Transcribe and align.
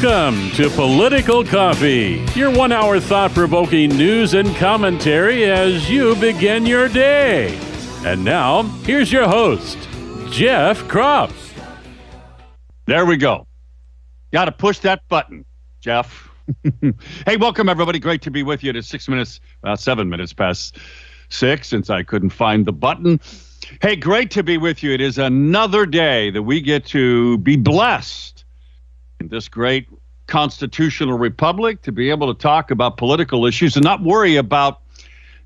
Welcome 0.00 0.52
to 0.52 0.70
Political 0.70 1.46
Coffee, 1.46 2.24
your 2.36 2.52
one 2.52 2.70
hour 2.70 3.00
thought 3.00 3.32
provoking 3.32 3.90
news 3.90 4.34
and 4.34 4.54
commentary 4.54 5.50
as 5.50 5.90
you 5.90 6.14
begin 6.14 6.64
your 6.64 6.88
day. 6.88 7.58
And 8.04 8.24
now, 8.24 8.62
here's 8.84 9.10
your 9.10 9.26
host, 9.26 9.76
Jeff 10.30 10.84
Kropf. 10.84 11.34
There 12.86 13.06
we 13.06 13.16
go. 13.16 13.48
Got 14.32 14.44
to 14.44 14.52
push 14.52 14.78
that 14.80 15.02
button, 15.08 15.44
Jeff. 15.80 16.30
hey, 17.26 17.36
welcome 17.36 17.68
everybody. 17.68 17.98
Great 17.98 18.22
to 18.22 18.30
be 18.30 18.44
with 18.44 18.62
you. 18.62 18.70
It 18.70 18.76
is 18.76 18.86
six 18.86 19.08
minutes, 19.08 19.40
well, 19.64 19.76
seven 19.76 20.08
minutes 20.08 20.32
past 20.32 20.78
six 21.28 21.66
since 21.66 21.90
I 21.90 22.04
couldn't 22.04 22.30
find 22.30 22.66
the 22.66 22.72
button. 22.72 23.18
Hey, 23.82 23.96
great 23.96 24.30
to 24.30 24.44
be 24.44 24.58
with 24.58 24.80
you. 24.80 24.92
It 24.92 25.00
is 25.00 25.18
another 25.18 25.86
day 25.86 26.30
that 26.30 26.42
we 26.42 26.60
get 26.60 26.86
to 26.86 27.38
be 27.38 27.56
blessed 27.56 28.44
in 29.20 29.28
this 29.28 29.48
great 29.48 29.88
constitutional 30.28 31.18
republic 31.18 31.82
to 31.82 31.92
be 31.92 32.10
able 32.10 32.32
to 32.32 32.40
talk 32.40 32.70
about 32.70 32.96
political 32.96 33.44
issues 33.46 33.76
and 33.76 33.84
not 33.84 34.02
worry 34.02 34.36
about, 34.36 34.80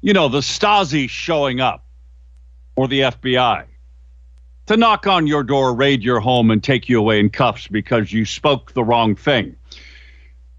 you 0.02 0.12
know, 0.12 0.28
the 0.28 0.40
Stasi 0.40 1.08
showing 1.08 1.60
up 1.60 1.84
or 2.76 2.86
the 2.86 3.00
FBI 3.00 3.64
to 4.66 4.76
knock 4.76 5.06
on 5.06 5.26
your 5.26 5.42
door, 5.42 5.74
raid 5.74 6.02
your 6.02 6.20
home, 6.20 6.50
and 6.50 6.62
take 6.62 6.88
you 6.88 6.98
away 6.98 7.18
in 7.18 7.30
cuffs 7.30 7.66
because 7.68 8.12
you 8.12 8.24
spoke 8.24 8.72
the 8.72 8.84
wrong 8.84 9.14
thing. 9.14 9.56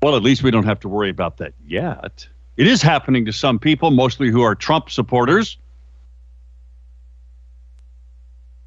Well, 0.02 0.16
at 0.16 0.24
least 0.24 0.44
we 0.44 0.52
don't 0.52 0.66
have 0.66 0.80
to 0.82 0.90
worry 0.90 1.10
about 1.10 1.38
that 1.38 1.54
yet. 1.66 2.28
It 2.58 2.68
is 2.68 2.82
happening 2.82 3.26
to 3.26 3.34
some 3.34 3.58
people, 3.58 3.92
mostly 3.92 4.30
who 4.30 4.42
are 4.42 4.56
Trump 4.56 4.90
supporters. 4.90 5.58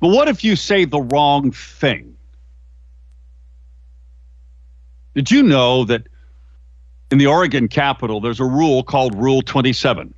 But 0.01 0.09
what 0.09 0.29
if 0.29 0.43
you 0.43 0.57
say 0.57 0.85
the 0.85 1.01
wrong 1.01 1.53
thing? 1.53 2.16
Did 5.17 5.31
you 5.31 5.43
know 5.43 5.85
that 5.85 6.09
in 7.11 7.17
the 7.17 7.27
Oregon 7.27 7.69
Capitol, 7.69 8.21
there's 8.21 8.39
a 8.39 8.45
rule 8.45 8.83
called 8.83 9.15
Rule 9.15 9.41
27? 9.41 10.13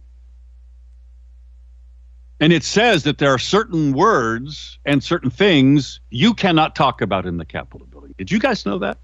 And 2.41 2.53
it 2.53 2.65
says 2.65 3.05
that 3.05 3.19
there 3.19 3.33
are 3.33 3.39
certain 3.39 3.93
words 3.93 4.81
and 4.85 5.03
certain 5.03 5.31
things 5.31 6.01
you 6.11 6.35
cannot 6.35 6.75
talk 6.75 7.01
about 7.01 7.27
in 7.27 7.37
the 7.37 7.45
Capitol 7.45 7.87
building. 7.87 8.13
Did 8.19 8.33
you 8.33 8.41
guys 8.41 8.67
know 8.67 8.81
that? 8.81 8.99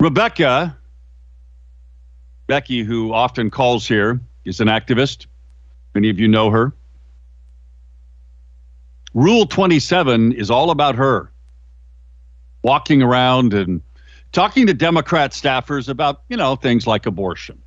Rebecca, 0.00 0.76
Becky, 2.48 2.82
who 2.82 3.12
often 3.12 3.52
calls 3.52 3.86
here, 3.86 4.20
is 4.44 4.60
an 4.60 4.66
activist. 4.66 5.26
Many 5.94 6.10
of 6.10 6.18
you 6.18 6.26
know 6.26 6.50
her. 6.50 6.72
Rule 9.14 9.46
27 9.46 10.32
is 10.32 10.50
all 10.50 10.72
about 10.72 10.96
her 10.96 11.30
walking 12.64 13.02
around 13.02 13.54
and 13.54 13.82
talking 14.32 14.66
to 14.66 14.74
Democrat 14.74 15.30
staffers 15.30 15.88
about, 15.88 16.22
you 16.28 16.36
know, 16.36 16.56
things 16.56 16.86
like 16.86 17.06
abortion. 17.06 17.62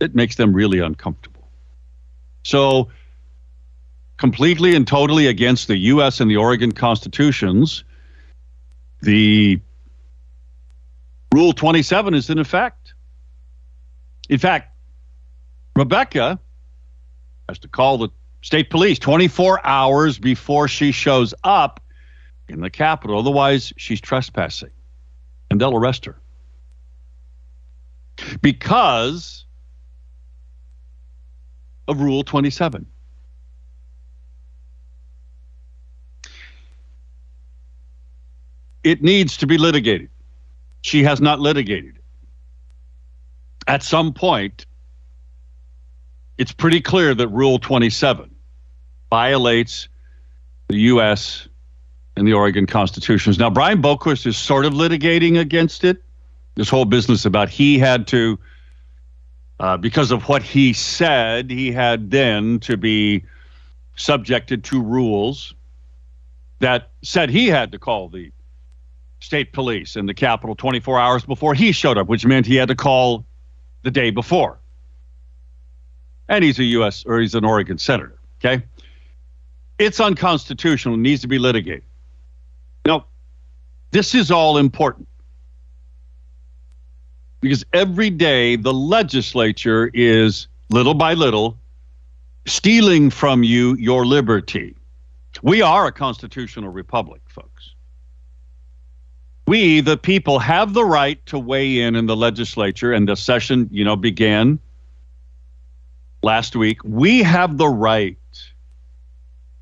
It 0.00 0.14
makes 0.14 0.34
them 0.34 0.52
really 0.52 0.80
uncomfortable. 0.80 1.48
So, 2.44 2.90
completely 4.18 4.74
and 4.74 4.86
totally 4.86 5.28
against 5.28 5.68
the 5.68 5.76
U.S. 5.78 6.20
and 6.20 6.30
the 6.30 6.36
Oregon 6.36 6.72
constitutions, 6.72 7.84
the 9.00 9.60
Rule 11.32 11.52
27 11.52 12.14
is 12.14 12.28
in 12.28 12.38
effect. 12.38 12.94
In 14.28 14.38
fact, 14.38 14.76
Rebecca 15.76 16.40
has 17.48 17.58
to 17.60 17.68
call 17.68 17.98
the 17.98 18.08
state 18.42 18.70
police 18.70 18.98
24 18.98 19.64
hours 19.64 20.18
before 20.18 20.66
she 20.66 20.92
shows 20.92 21.34
up 21.44 21.80
in 22.48 22.60
the 22.60 22.70
Capitol. 22.70 23.18
Otherwise, 23.18 23.72
she's 23.76 24.00
trespassing 24.00 24.70
and 25.50 25.60
they'll 25.60 25.76
arrest 25.76 26.04
her. 26.04 26.20
Because 28.40 29.44
of 31.88 32.00
Rule 32.00 32.24
27. 32.24 32.86
It 38.82 39.02
needs 39.02 39.36
to 39.38 39.46
be 39.46 39.58
litigated. 39.58 40.10
She 40.82 41.02
has 41.02 41.20
not 41.20 41.40
litigated. 41.40 41.98
At 43.66 43.82
some 43.82 44.12
point, 44.12 44.66
it's 46.38 46.52
pretty 46.52 46.80
clear 46.80 47.14
that 47.14 47.28
Rule 47.28 47.58
27 47.58 48.30
violates 49.10 49.88
the 50.68 50.76
U.S. 50.76 51.48
and 52.16 52.26
the 52.26 52.32
Oregon 52.32 52.66
constitutions. 52.66 53.38
Now, 53.38 53.50
Brian 53.50 53.82
Boquist 53.82 54.26
is 54.26 54.36
sort 54.36 54.64
of 54.64 54.72
litigating 54.72 55.38
against 55.38 55.84
it. 55.84 56.02
This 56.54 56.68
whole 56.68 56.86
business 56.86 57.26
about 57.26 57.50
he 57.50 57.78
had 57.78 58.06
to, 58.08 58.38
uh, 59.60 59.76
because 59.76 60.10
of 60.10 60.26
what 60.28 60.42
he 60.42 60.72
said, 60.72 61.50
he 61.50 61.70
had 61.70 62.10
then 62.10 62.58
to 62.60 62.76
be 62.78 63.24
subjected 63.96 64.64
to 64.64 64.82
rules 64.82 65.54
that 66.60 66.90
said 67.02 67.28
he 67.28 67.48
had 67.48 67.72
to 67.72 67.78
call 67.78 68.08
the 68.08 68.32
state 69.20 69.52
police 69.52 69.96
in 69.96 70.06
the 70.06 70.14
Capitol 70.14 70.54
24 70.54 70.98
hours 70.98 71.24
before 71.24 71.52
he 71.54 71.72
showed 71.72 71.98
up, 71.98 72.06
which 72.06 72.24
meant 72.24 72.46
he 72.46 72.56
had 72.56 72.68
to 72.68 72.74
call 72.74 73.26
the 73.82 73.90
day 73.90 74.10
before. 74.10 74.58
And 76.28 76.42
he's 76.42 76.58
a 76.58 76.64
U.S. 76.64 77.04
or 77.06 77.20
he's 77.20 77.34
an 77.34 77.44
Oregon 77.44 77.78
senator. 77.78 78.18
Okay. 78.40 78.64
It's 79.78 80.00
unconstitutional, 80.00 80.96
needs 80.96 81.20
to 81.22 81.28
be 81.28 81.38
litigated. 81.38 81.84
This 83.90 84.14
is 84.14 84.30
all 84.30 84.58
important 84.58 85.08
because 87.40 87.64
every 87.72 88.10
day 88.10 88.56
the 88.56 88.72
legislature 88.72 89.90
is 89.94 90.48
little 90.70 90.94
by 90.94 91.14
little 91.14 91.58
stealing 92.46 93.10
from 93.10 93.42
you 93.42 93.74
your 93.76 94.06
liberty. 94.06 94.74
We 95.42 95.62
are 95.62 95.86
a 95.86 95.92
constitutional 95.92 96.70
republic, 96.70 97.20
folks. 97.28 97.74
We, 99.46 99.80
the 99.80 99.96
people, 99.96 100.38
have 100.40 100.74
the 100.74 100.84
right 100.84 101.24
to 101.26 101.38
weigh 101.38 101.80
in 101.80 101.94
in 101.94 102.06
the 102.06 102.16
legislature, 102.16 102.92
and 102.92 103.08
the 103.08 103.14
session, 103.14 103.68
you 103.70 103.84
know, 103.84 103.94
began 103.94 104.58
last 106.22 106.56
week. 106.56 106.78
We 106.82 107.22
have 107.22 107.58
the 107.58 107.68
right 107.68 108.16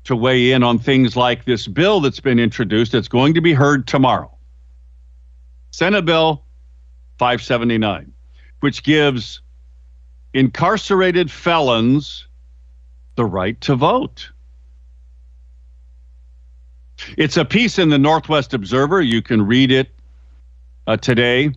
to 0.05 0.15
weigh 0.15 0.51
in 0.51 0.63
on 0.63 0.79
things 0.79 1.15
like 1.15 1.45
this 1.45 1.67
bill 1.67 1.99
that's 1.99 2.19
been 2.19 2.39
introduced 2.39 2.93
that's 2.93 3.07
going 3.07 3.33
to 3.33 3.41
be 3.41 3.53
heard 3.53 3.87
tomorrow. 3.87 4.31
Senate 5.71 6.05
Bill 6.05 6.43
579, 7.17 8.13
which 8.61 8.83
gives 8.83 9.41
incarcerated 10.33 11.29
felons 11.29 12.27
the 13.15 13.25
right 13.25 13.59
to 13.61 13.75
vote. 13.75 14.29
It's 17.17 17.37
a 17.37 17.45
piece 17.45 17.79
in 17.79 17.89
the 17.89 17.97
Northwest 17.97 18.53
Observer. 18.53 19.01
You 19.01 19.21
can 19.21 19.45
read 19.45 19.71
it 19.71 19.89
uh, 20.87 20.97
today. 20.97 21.51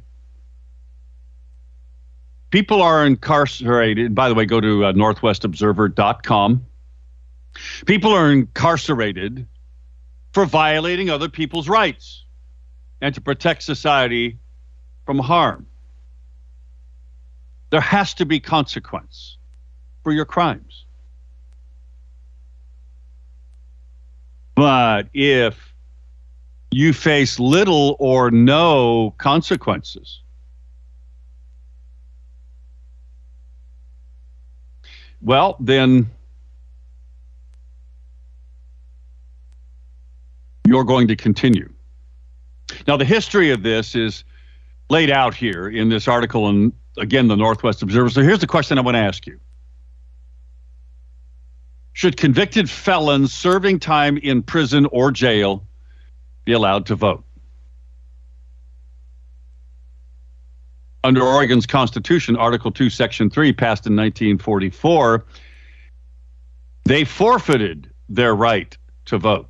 People 2.50 2.80
are 2.82 3.06
incarcerated. 3.06 4.14
By 4.14 4.28
the 4.28 4.34
way, 4.34 4.46
go 4.46 4.60
to 4.60 4.86
uh, 4.86 4.92
northwestobserver.com. 4.92 6.66
People 7.86 8.12
are 8.12 8.30
incarcerated 8.32 9.46
for 10.32 10.44
violating 10.44 11.10
other 11.10 11.28
people's 11.28 11.68
rights 11.68 12.24
and 13.00 13.14
to 13.14 13.20
protect 13.20 13.62
society 13.62 14.38
from 15.06 15.18
harm. 15.18 15.66
There 17.70 17.80
has 17.80 18.14
to 18.14 18.26
be 18.26 18.40
consequence 18.40 19.36
for 20.02 20.12
your 20.12 20.24
crimes. 20.24 20.84
But 24.54 25.08
if 25.14 25.74
you 26.70 26.92
face 26.92 27.38
little 27.38 27.96
or 27.98 28.30
no 28.30 29.14
consequences, 29.18 30.20
well, 35.20 35.56
then 35.60 36.10
you're 40.68 40.84
going 40.84 41.08
to 41.08 41.16
continue. 41.16 41.72
Now, 42.86 42.96
the 42.96 43.04
history 43.04 43.50
of 43.50 43.62
this 43.62 43.94
is 43.94 44.24
laid 44.90 45.10
out 45.10 45.34
here 45.34 45.68
in 45.68 45.88
this 45.88 46.08
article, 46.08 46.48
and 46.48 46.72
again, 46.98 47.28
the 47.28 47.36
Northwest 47.36 47.82
Observer. 47.82 48.10
So 48.10 48.22
here's 48.22 48.40
the 48.40 48.46
question 48.46 48.78
I 48.78 48.82
want 48.82 48.96
to 48.96 49.00
ask 49.00 49.26
you 49.26 49.40
Should 51.92 52.16
convicted 52.16 52.68
felons 52.68 53.32
serving 53.32 53.80
time 53.80 54.18
in 54.18 54.42
prison 54.42 54.86
or 54.86 55.10
jail 55.10 55.66
be 56.44 56.52
allowed 56.52 56.86
to 56.86 56.94
vote? 56.94 57.24
Under 61.04 61.22
Oregon's 61.22 61.66
Constitution, 61.66 62.36
Article 62.36 62.72
2, 62.72 62.90
Section 62.90 63.30
3, 63.30 63.52
passed 63.52 63.86
in 63.86 63.94
1944, 63.94 65.24
they 66.84 67.04
forfeited 67.04 67.90
their 68.08 68.34
right 68.34 68.76
to 69.06 69.16
vote. 69.16 69.48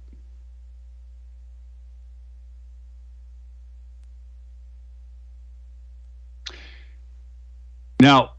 Now, 8.00 8.32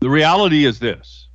the 0.00 0.10
reality 0.10 0.64
is 0.64 0.78
this 0.78 1.28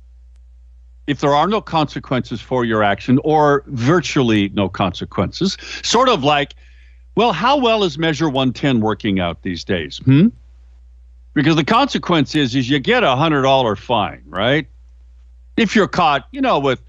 if 1.06 1.20
there 1.20 1.34
are 1.34 1.48
no 1.48 1.60
consequences 1.60 2.40
for 2.40 2.64
your 2.64 2.84
action, 2.84 3.18
or 3.24 3.64
virtually 3.66 4.48
no 4.50 4.68
consequences, 4.68 5.56
sort 5.82 6.08
of 6.08 6.22
like, 6.22 6.54
well, 7.16 7.32
how 7.32 7.56
well 7.56 7.82
is 7.82 7.98
Measure 7.98 8.28
110 8.28 8.80
working 8.80 9.18
out 9.18 9.42
these 9.42 9.64
days? 9.64 9.98
Hmm? 10.04 10.28
Because 11.34 11.56
the 11.56 11.64
consequence 11.64 12.34
is, 12.34 12.54
is 12.54 12.68
you 12.68 12.78
get 12.78 13.02
a 13.02 13.16
hundred 13.16 13.42
dollar 13.42 13.76
fine, 13.76 14.22
right? 14.26 14.68
If 15.56 15.74
you're 15.74 15.88
caught, 15.88 16.28
you 16.32 16.40
know, 16.40 16.58
with 16.58 16.80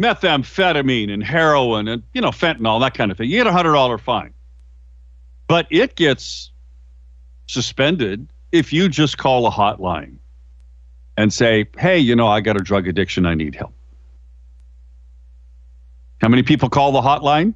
methamphetamine 0.00 1.12
and 1.12 1.22
heroin 1.22 1.88
and 1.88 2.02
you 2.12 2.20
know 2.20 2.30
fentanyl, 2.30 2.80
that 2.80 2.94
kind 2.94 3.10
of 3.10 3.16
thing, 3.16 3.30
you 3.30 3.38
get 3.38 3.46
a 3.46 3.52
hundred 3.52 3.72
dollar 3.72 3.98
fine. 3.98 4.33
But 5.46 5.66
it 5.70 5.96
gets 5.96 6.50
suspended 7.46 8.28
if 8.52 8.72
you 8.72 8.88
just 8.88 9.18
call 9.18 9.46
a 9.46 9.50
hotline 9.50 10.16
and 11.16 11.32
say, 11.32 11.66
hey, 11.78 11.98
you 11.98 12.16
know, 12.16 12.28
I 12.28 12.40
got 12.40 12.56
a 12.56 12.62
drug 12.62 12.88
addiction, 12.88 13.26
I 13.26 13.34
need 13.34 13.54
help. 13.54 13.74
How 16.20 16.28
many 16.28 16.42
people 16.42 16.68
call 16.68 16.92
the 16.92 17.00
hotline? 17.00 17.54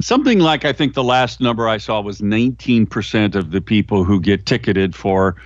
Something 0.00 0.40
like 0.40 0.64
I 0.64 0.72
think 0.72 0.94
the 0.94 1.04
last 1.04 1.40
number 1.40 1.68
I 1.68 1.78
saw 1.78 2.00
was 2.00 2.20
19% 2.20 3.34
of 3.34 3.50
the 3.50 3.60
people 3.60 4.04
who 4.04 4.20
get 4.20 4.44
ticketed 4.44 4.94
for 4.94 5.36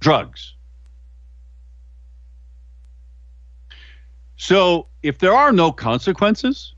drugs. 0.00 0.54
So 4.36 4.86
if 5.02 5.18
there 5.18 5.34
are 5.34 5.52
no 5.52 5.70
consequences, 5.72 6.74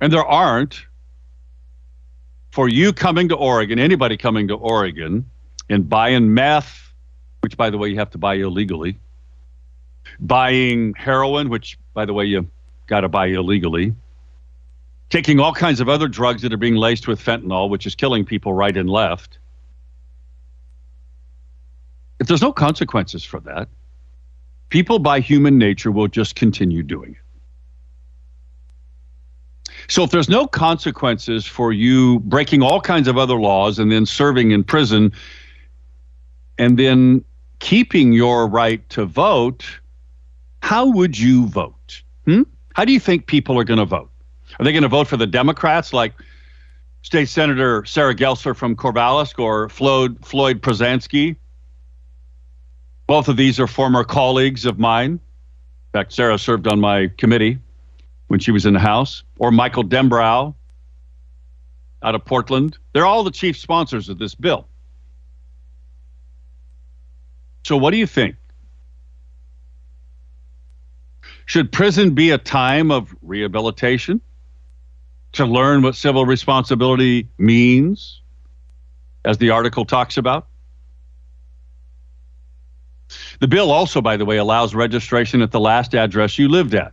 and 0.00 0.12
there 0.12 0.24
aren't, 0.24 0.86
for 2.50 2.68
you 2.68 2.92
coming 2.92 3.28
to 3.28 3.34
Oregon, 3.34 3.78
anybody 3.78 4.16
coming 4.16 4.48
to 4.48 4.54
Oregon 4.54 5.28
and 5.68 5.88
buying 5.88 6.32
meth, 6.32 6.92
which 7.40 7.56
by 7.56 7.70
the 7.70 7.78
way 7.78 7.88
you 7.88 7.98
have 7.98 8.10
to 8.10 8.18
buy 8.18 8.34
illegally, 8.34 8.98
buying 10.20 10.94
heroin, 10.94 11.48
which 11.48 11.78
by 11.94 12.04
the 12.04 12.12
way 12.12 12.24
you 12.24 12.48
got 12.86 13.00
to 13.00 13.08
buy 13.08 13.26
illegally, 13.26 13.94
taking 15.10 15.40
all 15.40 15.52
kinds 15.52 15.80
of 15.80 15.88
other 15.88 16.08
drugs 16.08 16.42
that 16.42 16.52
are 16.52 16.58
being 16.58 16.76
laced 16.76 17.08
with 17.08 17.20
fentanyl, 17.20 17.68
which 17.68 17.86
is 17.86 17.94
killing 17.94 18.24
people 18.24 18.52
right 18.52 18.76
and 18.76 18.88
left. 18.88 19.38
If 22.20 22.26
there's 22.28 22.42
no 22.42 22.52
consequences 22.52 23.24
for 23.24 23.40
that, 23.40 23.68
people 24.68 24.98
by 24.98 25.20
human 25.20 25.58
nature 25.58 25.90
will 25.90 26.08
just 26.08 26.36
continue 26.36 26.82
doing 26.82 27.12
it. 27.12 27.23
So 29.88 30.02
if 30.02 30.10
there's 30.10 30.28
no 30.28 30.46
consequences 30.46 31.46
for 31.46 31.72
you 31.72 32.20
breaking 32.20 32.62
all 32.62 32.80
kinds 32.80 33.08
of 33.08 33.18
other 33.18 33.38
laws 33.38 33.78
and 33.78 33.90
then 33.92 34.06
serving 34.06 34.50
in 34.50 34.64
prison 34.64 35.12
and 36.58 36.78
then 36.78 37.24
keeping 37.58 38.12
your 38.12 38.46
right 38.46 38.86
to 38.90 39.04
vote, 39.04 39.64
how 40.62 40.86
would 40.86 41.18
you 41.18 41.46
vote? 41.46 42.02
Hmm? 42.24 42.42
How 42.74 42.84
do 42.84 42.92
you 42.92 43.00
think 43.00 43.26
people 43.26 43.58
are 43.58 43.64
going 43.64 43.78
to 43.78 43.84
vote? 43.84 44.10
Are 44.58 44.64
they 44.64 44.72
going 44.72 44.82
to 44.82 44.88
vote 44.88 45.08
for 45.08 45.16
the 45.16 45.26
Democrats 45.26 45.92
like 45.92 46.14
State 47.02 47.28
Senator 47.28 47.84
Sarah 47.84 48.14
Gelser 48.14 48.56
from 48.56 48.76
Corvallis 48.76 49.38
or 49.38 49.68
Floyd, 49.68 50.24
Floyd 50.24 50.62
Prozanski? 50.62 51.36
Both 53.06 53.28
of 53.28 53.36
these 53.36 53.60
are 53.60 53.66
former 53.66 54.04
colleagues 54.04 54.64
of 54.64 54.78
mine. 54.78 55.12
In 55.12 55.20
fact, 55.92 56.12
Sarah 56.12 56.38
served 56.38 56.66
on 56.66 56.80
my 56.80 57.08
committee 57.18 57.58
when 58.28 58.40
she 58.40 58.50
was 58.50 58.66
in 58.66 58.74
the 58.74 58.80
House, 58.80 59.22
or 59.38 59.50
Michael 59.50 59.84
Dembrow 59.84 60.54
out 62.02 62.14
of 62.14 62.24
Portland. 62.24 62.78
They're 62.92 63.06
all 63.06 63.24
the 63.24 63.30
chief 63.30 63.56
sponsors 63.56 64.08
of 64.08 64.18
this 64.18 64.34
bill. 64.34 64.68
So, 67.64 67.76
what 67.76 67.90
do 67.90 67.96
you 67.96 68.06
think? 68.06 68.36
Should 71.46 71.72
prison 71.72 72.14
be 72.14 72.30
a 72.30 72.38
time 72.38 72.90
of 72.90 73.14
rehabilitation 73.22 74.20
to 75.32 75.44
learn 75.44 75.82
what 75.82 75.96
civil 75.96 76.24
responsibility 76.24 77.28
means, 77.38 78.22
as 79.24 79.38
the 79.38 79.50
article 79.50 79.84
talks 79.84 80.16
about? 80.16 80.46
The 83.40 83.48
bill 83.48 83.70
also, 83.70 84.00
by 84.00 84.16
the 84.16 84.24
way, 84.24 84.38
allows 84.38 84.74
registration 84.74 85.42
at 85.42 85.50
the 85.50 85.60
last 85.60 85.94
address 85.94 86.38
you 86.38 86.48
lived 86.48 86.74
at 86.74 86.92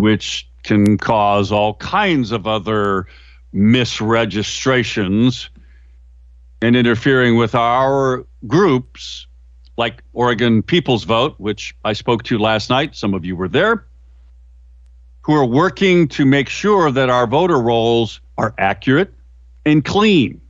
which 0.00 0.48
can 0.62 0.98
cause 0.98 1.52
all 1.52 1.74
kinds 1.74 2.32
of 2.32 2.46
other 2.46 3.06
misregistrations 3.54 5.48
and 6.62 6.76
interfering 6.76 7.36
with 7.36 7.54
our 7.54 8.24
groups 8.46 9.26
like 9.76 10.02
Oregon 10.12 10.62
People's 10.62 11.04
Vote, 11.04 11.34
which 11.38 11.74
I 11.84 11.94
spoke 11.94 12.22
to 12.24 12.38
last 12.38 12.68
night. 12.68 12.94
Some 12.94 13.14
of 13.14 13.24
you 13.24 13.34
were 13.34 13.48
there, 13.48 13.86
who 15.22 15.34
are 15.34 15.46
working 15.46 16.08
to 16.08 16.26
make 16.26 16.48
sure 16.48 16.90
that 16.90 17.08
our 17.08 17.26
voter 17.26 17.58
rolls 17.58 18.20
are 18.36 18.54
accurate 18.58 19.12
and 19.64 19.84
clean. 19.84 20.40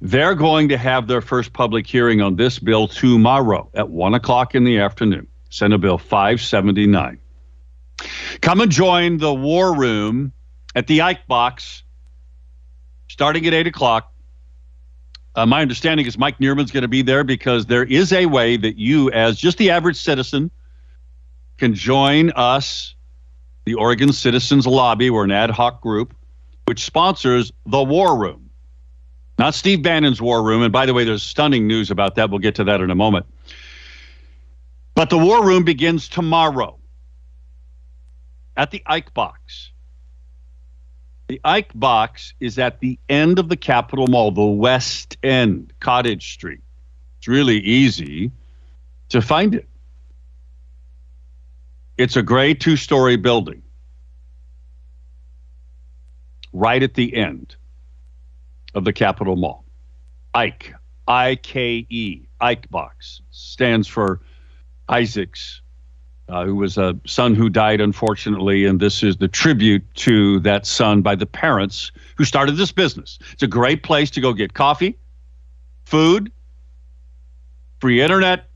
They're 0.00 0.34
going 0.34 0.68
to 0.68 0.76
have 0.76 1.06
their 1.06 1.20
first 1.20 1.52
public 1.52 1.86
hearing 1.86 2.20
on 2.20 2.36
this 2.36 2.58
bill 2.58 2.88
tomorrow 2.88 3.68
at 3.74 3.88
1 3.88 4.14
o'clock 4.14 4.54
in 4.54 4.64
the 4.64 4.78
afternoon. 4.78 5.28
Senate 5.52 5.78
Bill 5.78 5.98
579. 5.98 7.18
Come 8.40 8.60
and 8.60 8.72
join 8.72 9.18
the 9.18 9.34
war 9.34 9.76
room 9.76 10.32
at 10.74 10.86
the 10.86 11.02
Ike 11.02 11.26
Box 11.26 11.82
starting 13.08 13.46
at 13.46 13.52
8 13.52 13.66
o'clock. 13.66 14.12
Uh, 15.34 15.44
my 15.44 15.60
understanding 15.60 16.06
is 16.06 16.16
Mike 16.16 16.38
Neerman's 16.38 16.70
going 16.70 16.82
to 16.82 16.88
be 16.88 17.02
there 17.02 17.22
because 17.22 17.66
there 17.66 17.84
is 17.84 18.14
a 18.14 18.24
way 18.26 18.56
that 18.56 18.78
you, 18.78 19.10
as 19.10 19.38
just 19.38 19.58
the 19.58 19.70
average 19.70 19.96
citizen, 19.96 20.50
can 21.58 21.74
join 21.74 22.30
us, 22.30 22.94
the 23.66 23.74
Oregon 23.74 24.12
Citizens 24.12 24.66
Lobby. 24.66 25.10
We're 25.10 25.24
an 25.24 25.32
ad 25.32 25.50
hoc 25.50 25.82
group 25.82 26.14
which 26.64 26.82
sponsors 26.82 27.52
the 27.66 27.82
War 27.82 28.18
Room, 28.18 28.48
not 29.38 29.54
Steve 29.54 29.82
Bannon's 29.82 30.22
War 30.22 30.42
Room. 30.42 30.62
And 30.62 30.72
by 30.72 30.86
the 30.86 30.94
way, 30.94 31.04
there's 31.04 31.22
stunning 31.22 31.66
news 31.66 31.90
about 31.90 32.14
that. 32.14 32.30
We'll 32.30 32.38
get 32.38 32.54
to 32.54 32.64
that 32.64 32.80
in 32.80 32.90
a 32.90 32.94
moment. 32.94 33.26
But 34.94 35.10
the 35.10 35.18
war 35.18 35.44
room 35.44 35.64
begins 35.64 36.08
tomorrow 36.08 36.78
at 38.56 38.70
the 38.70 38.82
Ike 38.86 39.14
Box. 39.14 39.70
The 41.28 41.40
Ike 41.44 41.70
Box 41.74 42.34
is 42.40 42.58
at 42.58 42.80
the 42.80 42.98
end 43.08 43.38
of 43.38 43.48
the 43.48 43.56
Capitol 43.56 44.06
Mall, 44.06 44.30
the 44.32 44.44
west 44.44 45.16
end, 45.22 45.72
Cottage 45.80 46.34
Street. 46.34 46.60
It's 47.18 47.28
really 47.28 47.58
easy 47.58 48.30
to 49.08 49.22
find 49.22 49.54
it. 49.54 49.68
It's 51.96 52.16
a 52.16 52.22
gray 52.22 52.54
two 52.54 52.76
story 52.76 53.16
building 53.16 53.62
right 56.52 56.82
at 56.82 56.94
the 56.94 57.14
end 57.16 57.56
of 58.74 58.84
the 58.84 58.92
Capitol 58.92 59.36
Mall. 59.36 59.64
Ike, 60.34 60.74
I 61.06 61.36
K 61.36 61.86
E, 61.88 62.26
Ike 62.40 62.68
Box 62.70 63.22
stands 63.30 63.88
for 63.88 64.20
Isaacs, 64.92 65.62
uh, 66.28 66.44
who 66.44 66.54
was 66.56 66.78
a 66.78 66.98
son 67.06 67.34
who 67.34 67.48
died, 67.48 67.80
unfortunately. 67.80 68.66
And 68.66 68.78
this 68.78 69.02
is 69.02 69.16
the 69.16 69.28
tribute 69.28 69.82
to 69.94 70.40
that 70.40 70.66
son 70.66 71.02
by 71.02 71.14
the 71.14 71.26
parents 71.26 71.90
who 72.16 72.24
started 72.24 72.56
this 72.56 72.72
business. 72.72 73.18
It's 73.32 73.42
a 73.42 73.48
great 73.48 73.82
place 73.82 74.10
to 74.12 74.20
go 74.20 74.32
get 74.32 74.54
coffee, 74.54 74.98
food, 75.84 76.30
free 77.80 78.02
internet. 78.02 78.50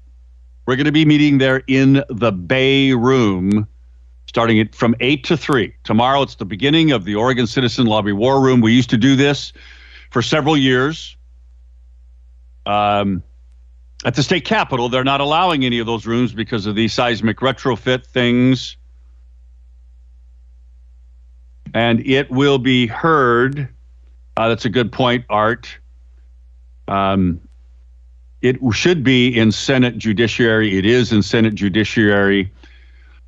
We're 0.66 0.76
going 0.76 0.86
to 0.86 0.92
be 0.92 1.04
meeting 1.04 1.38
there 1.38 1.62
in 1.66 2.04
the 2.08 2.32
Bay 2.32 2.92
Room 2.92 3.66
starting 4.26 4.58
it 4.58 4.74
from 4.74 4.94
8 5.00 5.24
to 5.24 5.36
3. 5.36 5.72
Tomorrow, 5.84 6.22
it's 6.22 6.34
the 6.34 6.44
beginning 6.44 6.90
of 6.90 7.04
the 7.04 7.14
Oregon 7.14 7.46
Citizen 7.46 7.86
Lobby 7.86 8.12
War 8.12 8.40
Room. 8.42 8.60
We 8.60 8.72
used 8.72 8.90
to 8.90 8.98
do 8.98 9.16
this 9.16 9.52
for 10.10 10.20
several 10.20 10.56
years. 10.56 11.16
Um, 12.66 13.22
at 14.04 14.14
the 14.14 14.22
state 14.22 14.44
capitol, 14.44 14.88
they're 14.88 15.04
not 15.04 15.20
allowing 15.20 15.64
any 15.64 15.78
of 15.78 15.86
those 15.86 16.06
rooms 16.06 16.32
because 16.32 16.66
of 16.66 16.74
these 16.74 16.92
seismic 16.92 17.38
retrofit 17.38 18.06
things. 18.06 18.76
And 21.74 22.06
it 22.06 22.30
will 22.30 22.58
be 22.58 22.86
heard. 22.86 23.68
Uh, 24.36 24.48
that's 24.48 24.64
a 24.64 24.70
good 24.70 24.92
point, 24.92 25.24
Art. 25.28 25.78
Um, 26.88 27.40
it 28.42 28.58
should 28.72 29.02
be 29.02 29.36
in 29.36 29.50
Senate 29.50 29.98
Judiciary. 29.98 30.78
It 30.78 30.86
is 30.86 31.12
in 31.12 31.22
Senate 31.22 31.54
Judiciary, 31.54 32.52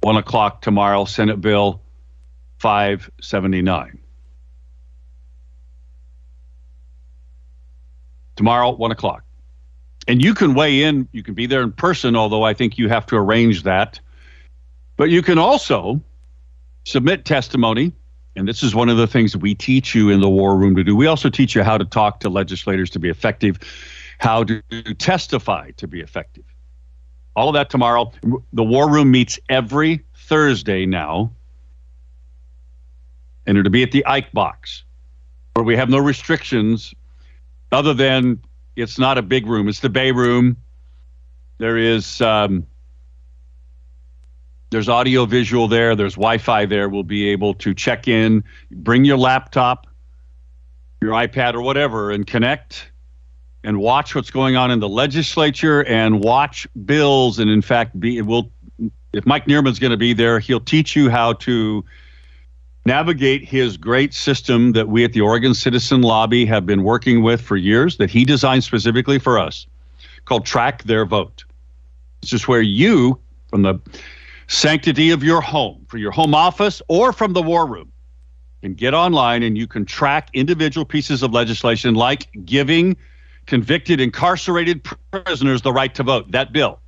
1 0.02 0.16
o'clock 0.16 0.62
tomorrow, 0.62 1.06
Senate 1.06 1.40
Bill 1.40 1.80
579. 2.58 3.98
Tomorrow, 8.36 8.76
1 8.76 8.92
o'clock 8.92 9.24
and 10.08 10.24
you 10.24 10.34
can 10.34 10.54
weigh 10.54 10.82
in. 10.82 11.06
You 11.12 11.22
can 11.22 11.34
be 11.34 11.46
there 11.46 11.62
in 11.62 11.70
person, 11.70 12.16
although 12.16 12.42
I 12.42 12.54
think 12.54 12.78
you 12.78 12.88
have 12.88 13.06
to 13.06 13.16
arrange 13.16 13.62
that. 13.62 14.00
But 14.96 15.10
you 15.10 15.22
can 15.22 15.38
also 15.38 16.02
submit 16.84 17.24
testimony 17.24 17.92
And 18.38 18.46
this 18.46 18.62
is 18.62 18.72
one 18.72 18.88
of 18.88 18.96
the 18.96 19.08
things 19.08 19.36
we 19.36 19.54
teach 19.54 19.96
you 19.96 20.10
in 20.10 20.20
the 20.20 20.28
war 20.28 20.56
room 20.56 20.76
to 20.76 20.84
do. 20.84 20.94
We 20.94 21.08
also 21.08 21.28
teach 21.28 21.56
you 21.56 21.64
how 21.64 21.76
to 21.76 21.84
talk 21.84 22.20
to 22.20 22.28
legislators 22.28 22.88
to 22.90 23.00
be 23.00 23.08
effective, 23.08 23.58
how 24.18 24.44
to 24.44 24.62
testify 24.94 25.72
to 25.72 25.88
be 25.88 26.00
effective. 26.00 26.44
All 27.34 27.48
of 27.48 27.54
that 27.54 27.68
tomorrow. 27.68 28.12
The 28.52 28.62
war 28.62 28.88
room 28.88 29.10
meets 29.10 29.40
every 29.48 30.04
Thursday 30.16 30.86
now. 30.86 31.32
And 33.44 33.58
it'll 33.58 33.72
be 33.72 33.82
at 33.82 33.90
the 33.90 34.06
Ike 34.06 34.30
box, 34.32 34.84
where 35.54 35.64
we 35.64 35.74
have 35.74 35.90
no 35.90 35.98
restrictions 35.98 36.94
other 37.72 37.92
than 37.92 38.40
it's 38.78 38.98
not 38.98 39.18
a 39.18 39.22
big 39.22 39.46
room. 39.46 39.68
It's 39.68 39.80
the 39.80 39.88
bay 39.88 40.12
room. 40.12 40.56
There 41.58 41.76
is 41.76 42.20
um, 42.20 42.66
there's 44.70 44.88
audio 44.88 45.26
visual 45.26 45.66
there. 45.66 45.96
There's 45.96 46.14
Wi-Fi 46.14 46.66
there. 46.66 46.88
We'll 46.88 47.02
be 47.02 47.28
able 47.30 47.54
to 47.54 47.74
check 47.74 48.06
in, 48.06 48.44
bring 48.70 49.04
your 49.04 49.16
laptop, 49.16 49.88
your 51.02 51.12
iPad, 51.12 51.54
or 51.54 51.62
whatever, 51.62 52.12
and 52.12 52.26
connect 52.26 52.92
and 53.64 53.80
watch 53.80 54.14
what's 54.14 54.30
going 54.30 54.54
on 54.54 54.70
in 54.70 54.78
the 54.78 54.88
legislature 54.88 55.84
and 55.84 56.22
watch 56.22 56.68
bills. 56.84 57.40
And 57.40 57.50
in 57.50 57.62
fact, 57.62 57.98
be 57.98 58.22
will 58.22 58.52
if 59.12 59.26
Mike 59.26 59.46
Neerman's 59.46 59.80
going 59.80 59.90
to 59.90 59.96
be 59.96 60.12
there, 60.12 60.38
he'll 60.38 60.60
teach 60.60 60.94
you 60.94 61.10
how 61.10 61.32
to 61.32 61.84
navigate 62.84 63.44
his 63.44 63.76
great 63.76 64.14
system 64.14 64.72
that 64.72 64.88
we 64.88 65.04
at 65.04 65.12
the 65.12 65.20
Oregon 65.20 65.54
Citizen 65.54 66.02
Lobby 66.02 66.46
have 66.46 66.64
been 66.64 66.82
working 66.82 67.22
with 67.22 67.40
for 67.40 67.56
years, 67.56 67.96
that 67.98 68.10
he 68.10 68.24
designed 68.24 68.64
specifically 68.64 69.18
for 69.18 69.38
us, 69.38 69.66
called 70.24 70.46
Track 70.46 70.84
Their 70.84 71.04
Vote. 71.04 71.44
This 72.22 72.32
is 72.32 72.48
where 72.48 72.62
you, 72.62 73.18
from 73.48 73.62
the 73.62 73.78
sanctity 74.46 75.10
of 75.10 75.22
your 75.22 75.40
home, 75.40 75.84
for 75.88 75.98
your 75.98 76.10
home 76.10 76.34
office, 76.34 76.80
or 76.88 77.12
from 77.12 77.32
the 77.32 77.42
war 77.42 77.66
room, 77.66 77.92
can 78.62 78.74
get 78.74 78.94
online 78.94 79.42
and 79.42 79.56
you 79.56 79.66
can 79.66 79.84
track 79.84 80.30
individual 80.32 80.84
pieces 80.84 81.22
of 81.22 81.32
legislation 81.32 81.94
like 81.94 82.28
giving 82.44 82.96
convicted 83.46 84.00
incarcerated 84.00 84.86
prisoners 85.10 85.62
the 85.62 85.72
right 85.72 85.94
to 85.94 86.02
vote. 86.02 86.30
That 86.32 86.52
bill. 86.52 86.80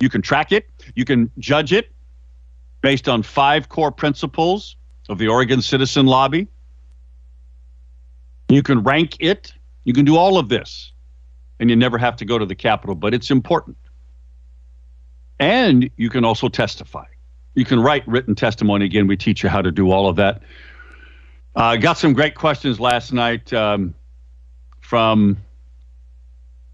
You 0.00 0.08
can 0.08 0.22
track 0.22 0.52
it, 0.52 0.68
you 0.94 1.04
can 1.04 1.30
judge 1.38 1.72
it 1.72 1.90
based 2.82 3.08
on 3.08 3.22
five 3.22 3.68
core 3.68 3.90
principles 3.90 4.76
of 5.08 5.18
the 5.18 5.28
Oregon 5.28 5.62
Citizen 5.62 6.06
Lobby. 6.06 6.48
You 8.48 8.62
can 8.62 8.82
rank 8.82 9.16
it, 9.20 9.52
you 9.84 9.92
can 9.92 10.04
do 10.04 10.16
all 10.16 10.38
of 10.38 10.48
this, 10.48 10.92
and 11.58 11.70
you 11.70 11.76
never 11.76 11.98
have 11.98 12.16
to 12.16 12.24
go 12.24 12.38
to 12.38 12.46
the 12.46 12.54
Capitol, 12.54 12.94
but 12.94 13.14
it's 13.14 13.30
important. 13.30 13.76
And 15.38 15.90
you 15.96 16.10
can 16.10 16.24
also 16.24 16.48
testify. 16.48 17.04
You 17.54 17.64
can 17.64 17.80
write 17.80 18.06
written 18.06 18.34
testimony. 18.34 18.84
Again, 18.84 19.06
we 19.06 19.16
teach 19.16 19.42
you 19.42 19.48
how 19.48 19.62
to 19.62 19.72
do 19.72 19.90
all 19.90 20.08
of 20.08 20.16
that. 20.16 20.42
I 21.54 21.74
uh, 21.74 21.76
got 21.76 21.96
some 21.96 22.12
great 22.12 22.34
questions 22.34 22.78
last 22.78 23.12
night 23.12 23.52
um, 23.52 23.94
from 24.80 25.38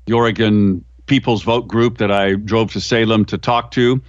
the 0.06 0.14
Oregon 0.14 0.84
People's 1.06 1.42
Vote 1.44 1.68
group 1.68 1.98
that 1.98 2.10
I 2.10 2.34
drove 2.34 2.72
to 2.72 2.80
Salem 2.80 3.24
to 3.26 3.38
talk 3.38 3.70
to. 3.72 4.02